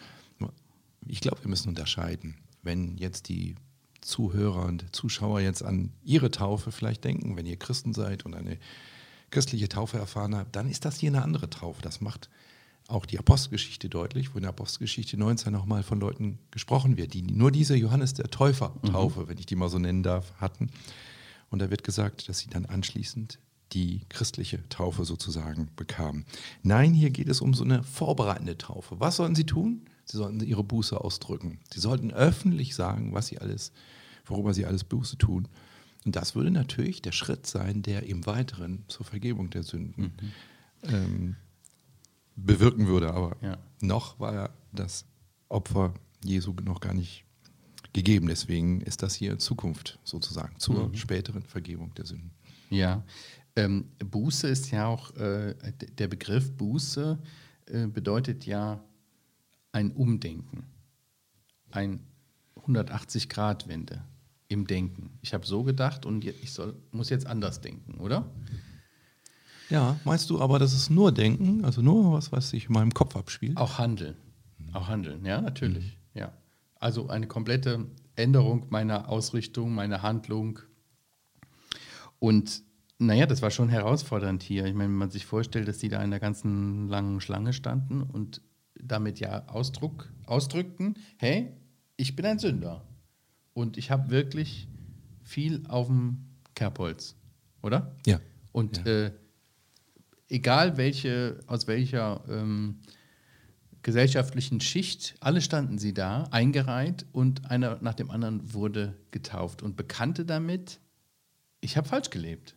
Ich 1.06 1.20
glaube, 1.20 1.42
wir 1.42 1.50
müssen 1.50 1.68
unterscheiden. 1.68 2.36
Wenn 2.62 2.96
jetzt 2.96 3.28
die 3.28 3.56
Zuhörer 4.00 4.66
und 4.66 4.94
Zuschauer 4.94 5.40
jetzt 5.40 5.64
an 5.64 5.92
ihre 6.02 6.30
Taufe 6.30 6.70
vielleicht 6.70 7.04
denken, 7.04 7.36
wenn 7.36 7.46
ihr 7.46 7.58
Christen 7.58 7.92
seid 7.92 8.24
und 8.24 8.34
eine 8.34 8.58
christliche 9.30 9.68
Taufe 9.68 9.98
erfahren 9.98 10.36
habt, 10.36 10.54
dann 10.54 10.68
ist 10.70 10.84
das 10.84 10.98
hier 10.98 11.10
eine 11.10 11.22
andere 11.22 11.50
Taufe. 11.50 11.82
Das 11.82 12.00
macht 12.00 12.28
auch 12.92 13.06
die 13.06 13.18
Apostelgeschichte 13.18 13.88
deutlich, 13.88 14.34
wo 14.34 14.38
in 14.38 14.42
der 14.42 14.50
Apostelgeschichte 14.50 15.16
19 15.16 15.52
nochmal 15.52 15.82
von 15.82 15.98
Leuten 15.98 16.38
gesprochen 16.50 16.96
wird, 16.96 17.14
die 17.14 17.22
nur 17.22 17.50
diese 17.50 17.74
Johannes 17.74 18.14
der 18.14 18.30
Täufer-Taufe, 18.30 19.20
mhm. 19.20 19.28
wenn 19.28 19.38
ich 19.38 19.46
die 19.46 19.56
mal 19.56 19.68
so 19.68 19.78
nennen 19.78 20.02
darf, 20.02 20.32
hatten. 20.36 20.70
Und 21.50 21.60
da 21.60 21.70
wird 21.70 21.84
gesagt, 21.84 22.28
dass 22.28 22.38
sie 22.38 22.48
dann 22.48 22.66
anschließend 22.66 23.38
die 23.72 24.02
christliche 24.08 24.68
Taufe 24.68 25.04
sozusagen 25.04 25.70
bekamen. 25.76 26.26
Nein, 26.62 26.92
hier 26.92 27.10
geht 27.10 27.28
es 27.28 27.40
um 27.40 27.54
so 27.54 27.64
eine 27.64 27.82
vorbereitende 27.82 28.58
Taufe. 28.58 29.00
Was 29.00 29.16
sollen 29.16 29.34
sie 29.34 29.46
tun? 29.46 29.86
Sie 30.04 30.18
sollten 30.18 30.40
ihre 30.40 30.64
Buße 30.64 31.00
ausdrücken. 31.00 31.60
Sie 31.72 31.80
sollten 31.80 32.12
öffentlich 32.12 32.74
sagen, 32.74 33.14
was 33.14 33.28
sie 33.28 33.38
alles, 33.38 33.72
worüber 34.26 34.52
sie 34.52 34.66
alles 34.66 34.84
Buße 34.84 35.16
tun. 35.16 35.48
Und 36.04 36.16
das 36.16 36.34
würde 36.34 36.50
natürlich 36.50 37.00
der 37.00 37.12
Schritt 37.12 37.46
sein, 37.46 37.82
der 37.82 38.02
im 38.02 38.26
Weiteren 38.26 38.84
zur 38.88 39.06
Vergebung 39.06 39.48
der 39.50 39.62
Sünden 39.62 40.12
mhm. 40.82 40.90
ähm, 40.90 41.36
bewirken 42.36 42.86
würde. 42.86 43.12
Aber 43.12 43.36
ja. 43.40 43.58
noch 43.80 44.18
war 44.20 44.34
ja 44.34 44.50
das 44.72 45.04
Opfer 45.48 45.94
Jesu 46.24 46.54
noch 46.64 46.80
gar 46.80 46.94
nicht 46.94 47.24
gegeben. 47.92 48.26
Deswegen 48.28 48.80
ist 48.80 49.02
das 49.02 49.14
hier 49.14 49.38
Zukunft 49.38 49.98
sozusagen 50.04 50.58
zur 50.58 50.88
mhm. 50.88 50.94
späteren 50.94 51.42
Vergebung 51.42 51.92
der 51.94 52.06
Sünden. 52.06 52.30
Ja, 52.70 53.04
ähm, 53.54 53.86
Buße 53.98 54.48
ist 54.48 54.70
ja 54.70 54.86
auch, 54.86 55.14
äh, 55.16 55.54
der 55.98 56.08
Begriff 56.08 56.50
Buße 56.52 57.18
äh, 57.66 57.86
bedeutet 57.86 58.46
ja 58.46 58.82
ein 59.72 59.92
Umdenken, 59.92 60.64
ein 61.70 62.00
180-Grad-Wende 62.66 64.02
im 64.48 64.66
Denken. 64.66 65.18
Ich 65.22 65.34
habe 65.34 65.46
so 65.46 65.62
gedacht 65.62 66.06
und 66.06 66.24
ich 66.24 66.52
soll, 66.52 66.74
muss 66.92 67.10
jetzt 67.10 67.26
anders 67.26 67.60
denken, 67.60 68.00
oder? 68.00 68.30
Ja, 69.72 69.98
meinst 70.04 70.28
du 70.28 70.38
aber, 70.38 70.58
das 70.58 70.74
ist 70.74 70.90
nur 70.90 71.12
Denken, 71.12 71.64
also 71.64 71.80
nur 71.80 72.12
was, 72.12 72.30
was 72.30 72.50
sich 72.50 72.66
in 72.66 72.74
meinem 72.74 72.92
Kopf 72.92 73.16
abspielt? 73.16 73.56
Auch 73.56 73.78
Handeln. 73.78 74.16
Mhm. 74.58 74.74
Auch 74.74 74.88
Handeln, 74.88 75.24
ja, 75.24 75.40
natürlich. 75.40 75.96
Mhm. 76.12 76.20
Ja. 76.20 76.32
Also 76.78 77.08
eine 77.08 77.26
komplette 77.26 77.86
Änderung 78.14 78.66
meiner 78.68 79.08
Ausrichtung, 79.08 79.74
meiner 79.74 80.02
Handlung. 80.02 80.58
Und 82.18 82.62
naja, 82.98 83.24
das 83.24 83.40
war 83.40 83.50
schon 83.50 83.70
herausfordernd 83.70 84.42
hier. 84.42 84.66
Ich 84.66 84.74
meine, 84.74 84.90
wenn 84.90 84.98
man 84.98 85.10
sich 85.10 85.24
vorstellt, 85.24 85.68
dass 85.68 85.78
die 85.78 85.88
da 85.88 86.02
in 86.02 86.10
der 86.10 86.20
ganzen 86.20 86.88
langen 86.88 87.22
Schlange 87.22 87.54
standen 87.54 88.02
und 88.02 88.42
damit 88.74 89.20
ja 89.20 89.48
Ausdruck, 89.48 90.12
ausdrückten, 90.26 90.96
hey, 91.16 91.50
ich 91.96 92.14
bin 92.14 92.26
ein 92.26 92.38
Sünder. 92.38 92.86
Und 93.54 93.78
ich 93.78 93.90
habe 93.90 94.10
wirklich 94.10 94.68
viel 95.22 95.64
auf 95.68 95.86
dem 95.86 96.26
Kerbholz, 96.54 97.16
oder? 97.62 97.96
Ja. 98.04 98.20
Und 98.52 98.76
ja. 98.78 99.06
Äh, 99.06 99.12
egal 100.32 100.78
welche, 100.78 101.38
aus 101.46 101.66
welcher 101.66 102.24
ähm, 102.28 102.80
gesellschaftlichen 103.82 104.60
Schicht, 104.60 105.14
alle 105.20 105.40
standen 105.40 105.78
sie 105.78 105.92
da, 105.92 106.24
eingereiht 106.30 107.04
und 107.12 107.50
einer 107.50 107.78
nach 107.82 107.94
dem 107.94 108.10
anderen 108.10 108.54
wurde 108.54 108.96
getauft 109.10 109.62
und 109.62 109.76
bekannte 109.76 110.24
damit, 110.24 110.80
ich 111.60 111.76
habe 111.76 111.88
falsch 111.88 112.10
gelebt. 112.10 112.56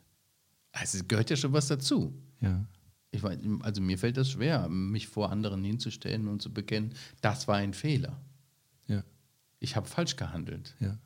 Also 0.72 0.98
es 0.98 1.08
gehört 1.08 1.30
ja 1.30 1.36
schon 1.36 1.54
was 1.54 1.68
dazu. 1.68 2.18
Ja. 2.40 2.66
Ich 3.12 3.22
weiß, 3.24 3.40
also 3.62 3.82
mir 3.82 3.98
fällt 3.98 4.18
das 4.18 4.32
schwer, 4.32 4.68
mich 4.70 5.08
vor 5.08 5.32
anderen 5.32 5.64
hinzustellen 5.64 6.28
und 6.28 6.42
zu 6.42 6.54
bekennen, 6.54 6.94
das 7.22 7.48
war 7.48 7.58
ein 7.58 7.74
Fehler. 7.74 8.22
Ja. 8.88 9.04
Ich 9.60 9.76
habe 9.76 9.88
falsch 9.88 10.16
gehandelt. 10.16 10.76
Ja. 10.80 10.98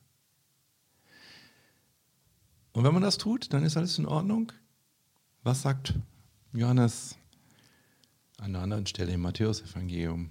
Und 2.73 2.84
wenn 2.84 2.93
man 2.93 3.03
das 3.03 3.17
tut, 3.17 3.53
dann 3.53 3.63
ist 3.63 3.75
alles 3.75 3.97
in 3.97 4.05
Ordnung. 4.05 4.51
Was 5.43 5.62
sagt 5.62 5.95
Johannes 6.53 7.15
an 8.38 8.55
einer 8.55 8.62
anderen 8.63 8.85
Stelle 8.85 9.13
im 9.13 9.21
Matthäus-Evangelium? 9.21 10.29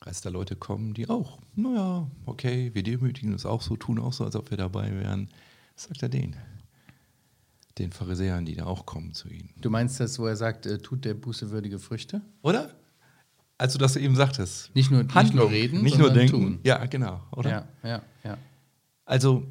Als 0.00 0.20
da 0.20 0.30
Leute 0.30 0.56
kommen, 0.56 0.94
die 0.94 1.08
auch, 1.08 1.38
naja, 1.54 2.10
okay, 2.26 2.74
wir 2.74 2.82
demütigen 2.82 3.32
uns 3.32 3.46
auch 3.46 3.62
so, 3.62 3.76
tun 3.76 4.00
auch 4.00 4.12
so, 4.12 4.24
als 4.24 4.34
ob 4.34 4.50
wir 4.50 4.58
dabei 4.58 4.90
wären. 4.90 5.28
Was 5.76 5.84
sagt 5.84 6.02
er 6.02 6.08
denen? 6.08 6.36
den 7.78 7.92
Pharisäern, 7.92 8.44
die 8.44 8.54
da 8.54 8.66
auch 8.66 8.86
kommen 8.86 9.14
zu 9.14 9.28
ihnen. 9.28 9.50
Du 9.60 9.70
meinst 9.70 9.98
das, 10.00 10.18
wo 10.18 10.26
er 10.26 10.36
sagt, 10.36 10.66
äh, 10.66 10.78
tut 10.78 11.04
der 11.04 11.14
Buße 11.14 11.50
würdige 11.50 11.78
Früchte? 11.78 12.20
Oder? 12.42 12.74
Als 13.58 13.72
du 13.72 13.78
das 13.78 13.96
eben 13.96 14.16
sagtest. 14.16 14.74
Nicht 14.74 14.90
nur, 14.90 15.04
nicht 15.04 15.34
nur 15.34 15.50
reden, 15.50 15.82
nicht 15.82 15.98
nur 15.98 16.10
denken. 16.10 16.32
Tun. 16.32 16.58
Ja, 16.64 16.84
genau, 16.86 17.20
oder? 17.30 17.50
Ja, 17.50 17.68
ja, 17.82 18.02
ja. 18.24 18.38
Also, 19.04 19.46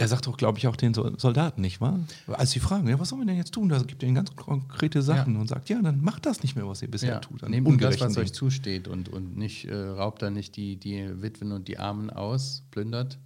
er 0.00 0.06
sagt 0.06 0.28
doch, 0.28 0.36
glaube 0.36 0.58
ich, 0.58 0.68
auch 0.68 0.76
den 0.76 0.94
Soldaten, 0.94 1.60
nicht 1.60 1.80
wahr? 1.80 1.98
Als 2.28 2.52
sie 2.52 2.60
fragen, 2.60 2.88
ja, 2.88 3.00
was 3.00 3.08
sollen 3.08 3.22
wir 3.22 3.26
denn 3.26 3.36
jetzt 3.36 3.52
tun? 3.52 3.68
Da 3.68 3.82
gibt 3.82 4.00
er 4.00 4.06
ihnen 4.06 4.14
ganz 4.14 4.34
konkrete 4.36 5.02
Sachen 5.02 5.34
ja. 5.34 5.40
und 5.40 5.48
sagt, 5.48 5.68
ja, 5.68 5.82
dann 5.82 6.02
macht 6.02 6.24
das 6.24 6.44
nicht 6.44 6.54
mehr, 6.54 6.68
was 6.68 6.82
ihr 6.82 6.90
bisher 6.90 7.14
ja. 7.14 7.18
tut. 7.18 7.46
Nehmt 7.48 7.82
das, 7.82 8.00
was 8.00 8.16
euch 8.16 8.32
zusteht 8.32 8.86
und, 8.86 9.08
und 9.08 9.36
nicht 9.36 9.64
äh, 9.64 9.74
raubt 9.74 10.22
da 10.22 10.30
nicht 10.30 10.54
die, 10.54 10.76
die 10.76 11.20
Witwen 11.20 11.50
und 11.50 11.66
die 11.66 11.80
Armen 11.80 12.10
aus, 12.10 12.62
plündert, 12.70 13.18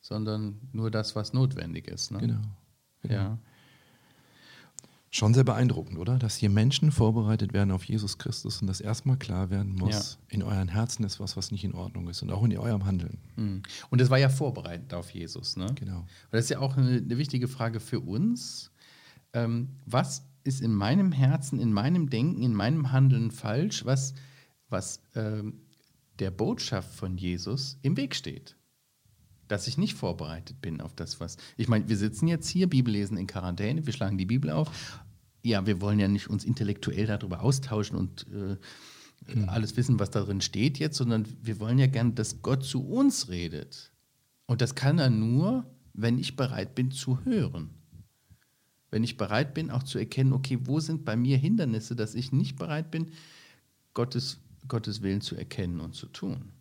sondern 0.00 0.58
nur 0.72 0.90
das, 0.90 1.14
was 1.14 1.34
notwendig 1.34 1.88
ist. 1.88 2.10
Ne? 2.10 2.20
Genau. 2.20 2.40
Genau. 3.02 3.14
Ja. 3.14 3.38
Schon 5.18 5.34
sehr 5.34 5.42
beeindruckend, 5.42 5.98
oder? 5.98 6.16
Dass 6.16 6.36
hier 6.36 6.48
Menschen 6.48 6.92
vorbereitet 6.92 7.52
werden 7.52 7.72
auf 7.72 7.82
Jesus 7.82 8.18
Christus 8.18 8.60
und 8.60 8.68
das 8.68 8.80
erstmal 8.80 9.16
klar 9.16 9.50
werden 9.50 9.74
muss, 9.74 10.16
ja. 10.20 10.26
in 10.28 10.44
euren 10.44 10.68
Herzen 10.68 11.02
ist 11.02 11.18
was, 11.18 11.36
was 11.36 11.50
nicht 11.50 11.64
in 11.64 11.74
Ordnung 11.74 12.06
ist 12.08 12.22
und 12.22 12.30
auch 12.30 12.44
in 12.44 12.56
eurem 12.56 12.86
Handeln. 12.86 13.18
Mhm. 13.34 13.64
Und 13.90 14.00
es 14.00 14.10
war 14.10 14.18
ja 14.18 14.28
vorbereitet 14.28 14.94
auf 14.94 15.10
Jesus, 15.10 15.56
ne? 15.56 15.66
Genau. 15.74 15.98
Und 15.98 16.08
das 16.30 16.44
ist 16.44 16.50
ja 16.50 16.60
auch 16.60 16.76
eine, 16.76 16.98
eine 16.98 17.18
wichtige 17.18 17.48
Frage 17.48 17.80
für 17.80 17.98
uns. 17.98 18.70
Ähm, 19.32 19.70
was 19.86 20.22
ist 20.44 20.60
in 20.60 20.72
meinem 20.72 21.10
Herzen, 21.10 21.58
in 21.58 21.72
meinem 21.72 22.08
Denken, 22.10 22.44
in 22.44 22.54
meinem 22.54 22.92
Handeln 22.92 23.32
falsch, 23.32 23.84
was, 23.84 24.14
was 24.68 25.02
ähm, 25.16 25.62
der 26.20 26.30
Botschaft 26.30 26.94
von 26.94 27.18
Jesus 27.18 27.76
im 27.82 27.96
Weg 27.96 28.14
steht? 28.14 28.54
dass 29.48 29.66
ich 29.66 29.78
nicht 29.78 29.94
vorbereitet 29.94 30.60
bin 30.60 30.82
auf 30.82 30.94
das, 30.94 31.20
was. 31.20 31.38
Ich 31.56 31.68
meine, 31.68 31.88
wir 31.88 31.96
sitzen 31.96 32.28
jetzt 32.28 32.50
hier, 32.50 32.68
Bibel 32.68 32.92
lesen 32.92 33.16
in 33.16 33.26
Quarantäne, 33.26 33.86
wir 33.86 33.94
schlagen 33.94 34.18
die 34.18 34.26
Bibel 34.26 34.50
auf. 34.50 34.70
Ja, 35.42 35.66
wir 35.66 35.80
wollen 35.80 35.98
ja 35.98 36.08
nicht 36.08 36.28
uns 36.28 36.44
intellektuell 36.44 37.06
darüber 37.06 37.42
austauschen 37.42 37.96
und 37.96 38.26
äh, 38.32 38.56
mhm. 39.34 39.48
alles 39.48 39.76
wissen, 39.76 39.98
was 39.98 40.10
darin 40.10 40.40
steht 40.40 40.78
jetzt, 40.78 40.96
sondern 40.96 41.26
wir 41.42 41.60
wollen 41.60 41.78
ja 41.78 41.86
gern, 41.86 42.14
dass 42.14 42.42
Gott 42.42 42.64
zu 42.64 42.86
uns 42.86 43.28
redet. 43.28 43.92
Und 44.46 44.60
das 44.60 44.74
kann 44.74 44.98
er 44.98 45.10
nur, 45.10 45.64
wenn 45.92 46.18
ich 46.18 46.36
bereit 46.36 46.74
bin 46.74 46.90
zu 46.90 47.24
hören. 47.24 47.70
Wenn 48.90 49.04
ich 49.04 49.16
bereit 49.16 49.52
bin, 49.52 49.70
auch 49.70 49.82
zu 49.82 49.98
erkennen, 49.98 50.32
okay, 50.32 50.58
wo 50.62 50.80
sind 50.80 51.04
bei 51.04 51.16
mir 51.16 51.36
Hindernisse, 51.36 51.94
dass 51.94 52.14
ich 52.14 52.32
nicht 52.32 52.56
bereit 52.56 52.90
bin, 52.90 53.10
Gottes, 53.92 54.38
Gottes 54.66 55.02
Willen 55.02 55.20
zu 55.20 55.36
erkennen 55.36 55.80
und 55.80 55.94
zu 55.94 56.06
tun, 56.06 56.52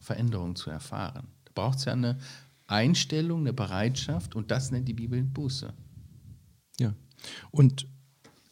Veränderungen 0.00 0.56
zu 0.56 0.70
erfahren. 0.70 1.28
Da 1.44 1.52
braucht 1.54 1.78
es 1.78 1.84
ja 1.84 1.92
eine 1.92 2.18
Einstellung, 2.66 3.40
eine 3.40 3.52
Bereitschaft 3.52 4.34
und 4.34 4.50
das 4.50 4.70
nennt 4.70 4.88
die 4.88 4.94
Bibel 4.94 5.22
Buße. 5.22 5.72
Ja. 6.80 6.94
Und 7.50 7.86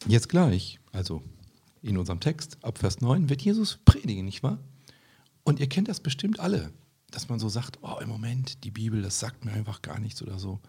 jetzt 0.07 0.29
gleich, 0.29 0.79
also 0.91 1.21
in 1.81 1.97
unserem 1.97 2.19
Text, 2.19 2.57
ab 2.63 2.77
Vers 2.77 3.01
9, 3.01 3.29
wird 3.29 3.41
Jesus 3.41 3.79
predigen, 3.85 4.25
nicht 4.25 4.43
wahr? 4.43 4.59
Und 5.43 5.59
ihr 5.59 5.67
kennt 5.67 5.87
das 5.87 5.99
bestimmt 5.99 6.39
alle, 6.39 6.71
dass 7.11 7.29
man 7.29 7.39
so 7.39 7.49
sagt, 7.49 7.79
oh, 7.81 7.97
im 8.01 8.09
Moment, 8.09 8.63
die 8.63 8.71
Bibel, 8.71 9.01
das 9.01 9.19
sagt 9.19 9.45
mir 9.45 9.53
einfach 9.53 9.81
gar 9.81 9.99
nichts 9.99 10.21
oder 10.21 10.37
so. 10.37 10.59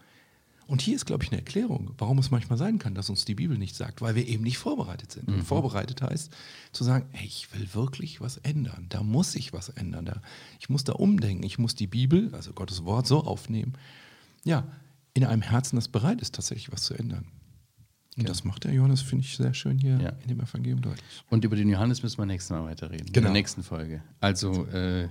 Und 0.67 0.81
hier 0.81 0.95
ist, 0.95 1.05
glaube 1.05 1.23
ich, 1.23 1.31
eine 1.31 1.41
Erklärung, 1.41 1.91
warum 1.97 2.17
es 2.19 2.31
manchmal 2.31 2.57
sein 2.57 2.79
kann, 2.79 2.95
dass 2.95 3.09
uns 3.09 3.25
die 3.25 3.35
Bibel 3.35 3.57
nicht 3.57 3.75
sagt, 3.75 4.01
weil 4.01 4.15
wir 4.15 4.25
eben 4.25 4.43
nicht 4.43 4.57
vorbereitet 4.57 5.11
sind. 5.11 5.27
Mhm. 5.27 5.33
Und 5.33 5.43
vorbereitet 5.43 6.01
heißt 6.01 6.31
zu 6.71 6.83
sagen, 6.85 7.09
hey, 7.11 7.27
ich 7.27 7.53
will 7.53 7.73
wirklich 7.73 8.21
was 8.21 8.37
ändern. 8.37 8.85
Da 8.87 9.03
muss 9.03 9.35
ich 9.35 9.51
was 9.51 9.67
ändern. 9.67 10.05
Da, 10.05 10.21
ich 10.61 10.69
muss 10.69 10.85
da 10.85 10.93
umdenken. 10.93 11.43
Ich 11.43 11.57
muss 11.57 11.75
die 11.75 11.87
Bibel, 11.87 12.33
also 12.33 12.53
Gottes 12.53 12.85
Wort, 12.85 13.05
so 13.05 13.21
aufnehmen, 13.23 13.73
ja, 14.45 14.65
in 15.13 15.25
einem 15.25 15.41
Herzen, 15.41 15.75
das 15.75 15.89
bereit 15.89 16.21
ist, 16.21 16.35
tatsächlich 16.35 16.71
was 16.71 16.83
zu 16.83 16.93
ändern. 16.93 17.25
Und 18.17 18.23
ja. 18.23 18.27
das 18.27 18.43
macht 18.43 18.65
der 18.65 18.73
Johannes, 18.73 19.01
finde 19.01 19.23
ich, 19.23 19.37
sehr 19.37 19.53
schön 19.53 19.79
hier 19.79 19.97
ja. 19.97 20.09
in 20.21 20.27
dem 20.27 20.41
Evangelium 20.41 20.81
deutlich. 20.81 21.23
Und 21.29 21.45
über 21.45 21.55
den 21.55 21.69
Johannes 21.69 22.03
müssen 22.03 22.17
wir 22.17 22.25
nächstes 22.25 22.49
Mal 22.49 22.65
weiterreden. 22.65 23.05
Genau. 23.05 23.07
In 23.07 23.13
der 23.13 23.21
genau. 23.23 23.33
nächsten 23.33 23.63
Folge. 23.63 24.03
Also, 24.19 24.65
äh, 24.67 25.07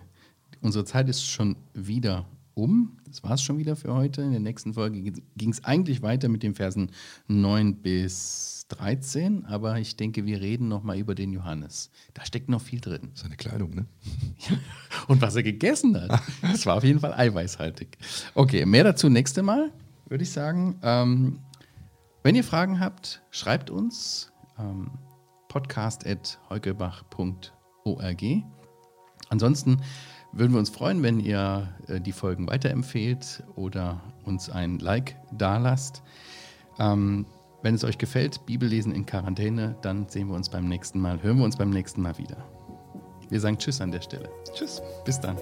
unsere 0.60 0.84
Zeit 0.84 1.08
ist 1.08 1.24
schon 1.24 1.56
wieder 1.72 2.26
um. 2.54 2.98
Das 3.06 3.22
war 3.22 3.32
es 3.32 3.42
schon 3.42 3.58
wieder 3.58 3.74
für 3.74 3.94
heute. 3.94 4.22
In 4.22 4.32
der 4.32 4.40
nächsten 4.40 4.74
Folge 4.74 5.00
ging 5.36 5.50
es 5.50 5.64
eigentlich 5.64 6.02
weiter 6.02 6.28
mit 6.28 6.42
den 6.42 6.54
Versen 6.54 6.90
9 7.26 7.76
bis 7.76 8.66
13, 8.68 9.46
aber 9.46 9.78
ich 9.78 9.96
denke, 9.96 10.26
wir 10.26 10.40
reden 10.40 10.68
nochmal 10.68 10.98
über 10.98 11.14
den 11.14 11.32
Johannes. 11.32 11.90
Da 12.14 12.24
steckt 12.24 12.48
noch 12.48 12.60
viel 12.60 12.80
drin. 12.80 13.10
Seine 13.14 13.36
Kleidung, 13.36 13.74
ne? 13.74 13.86
Und 15.08 15.20
was 15.20 15.36
er 15.36 15.42
gegessen 15.42 16.00
hat. 16.00 16.22
Das 16.42 16.66
war 16.66 16.76
auf 16.76 16.84
jeden 16.84 17.00
Fall 17.00 17.14
eiweißhaltig. 17.14 17.88
Okay, 18.34 18.66
mehr 18.66 18.84
dazu 18.84 19.08
nächste 19.08 19.42
Mal, 19.42 19.70
würde 20.08 20.24
ich 20.24 20.30
sagen. 20.30 20.78
Ähm, 20.82 21.38
wenn 22.22 22.34
ihr 22.34 22.44
Fragen 22.44 22.80
habt, 22.80 23.22
schreibt 23.30 23.70
uns 23.70 24.32
ähm, 24.58 24.90
podcast.heugelbach.org. 25.48 28.22
Ansonsten 29.28 29.82
würden 30.32 30.52
wir 30.52 30.58
uns 30.58 30.70
freuen, 30.70 31.02
wenn 31.02 31.20
ihr 31.20 31.68
äh, 31.88 32.00
die 32.00 32.12
Folgen 32.12 32.48
weiterempfehlt 32.48 33.42
oder 33.56 34.00
uns 34.24 34.50
ein 34.50 34.78
Like 34.78 35.16
dalasst. 35.32 36.02
Ähm, 36.78 37.26
wenn 37.62 37.74
es 37.74 37.84
euch 37.84 37.98
gefällt, 37.98 38.46
Bibellesen 38.46 38.92
in 38.92 39.06
Quarantäne, 39.06 39.76
dann 39.82 40.08
sehen 40.08 40.28
wir 40.28 40.34
uns 40.34 40.48
beim 40.48 40.66
nächsten 40.66 41.00
Mal, 41.00 41.22
hören 41.22 41.38
wir 41.38 41.44
uns 41.44 41.56
beim 41.56 41.70
nächsten 41.70 42.00
Mal 42.00 42.16
wieder. 42.16 42.36
Wir 43.28 43.40
sagen 43.40 43.58
Tschüss 43.58 43.80
an 43.80 43.92
der 43.92 44.00
Stelle. 44.00 44.30
Tschüss. 44.54 44.82
Bis 45.04 45.20
dann. 45.20 45.36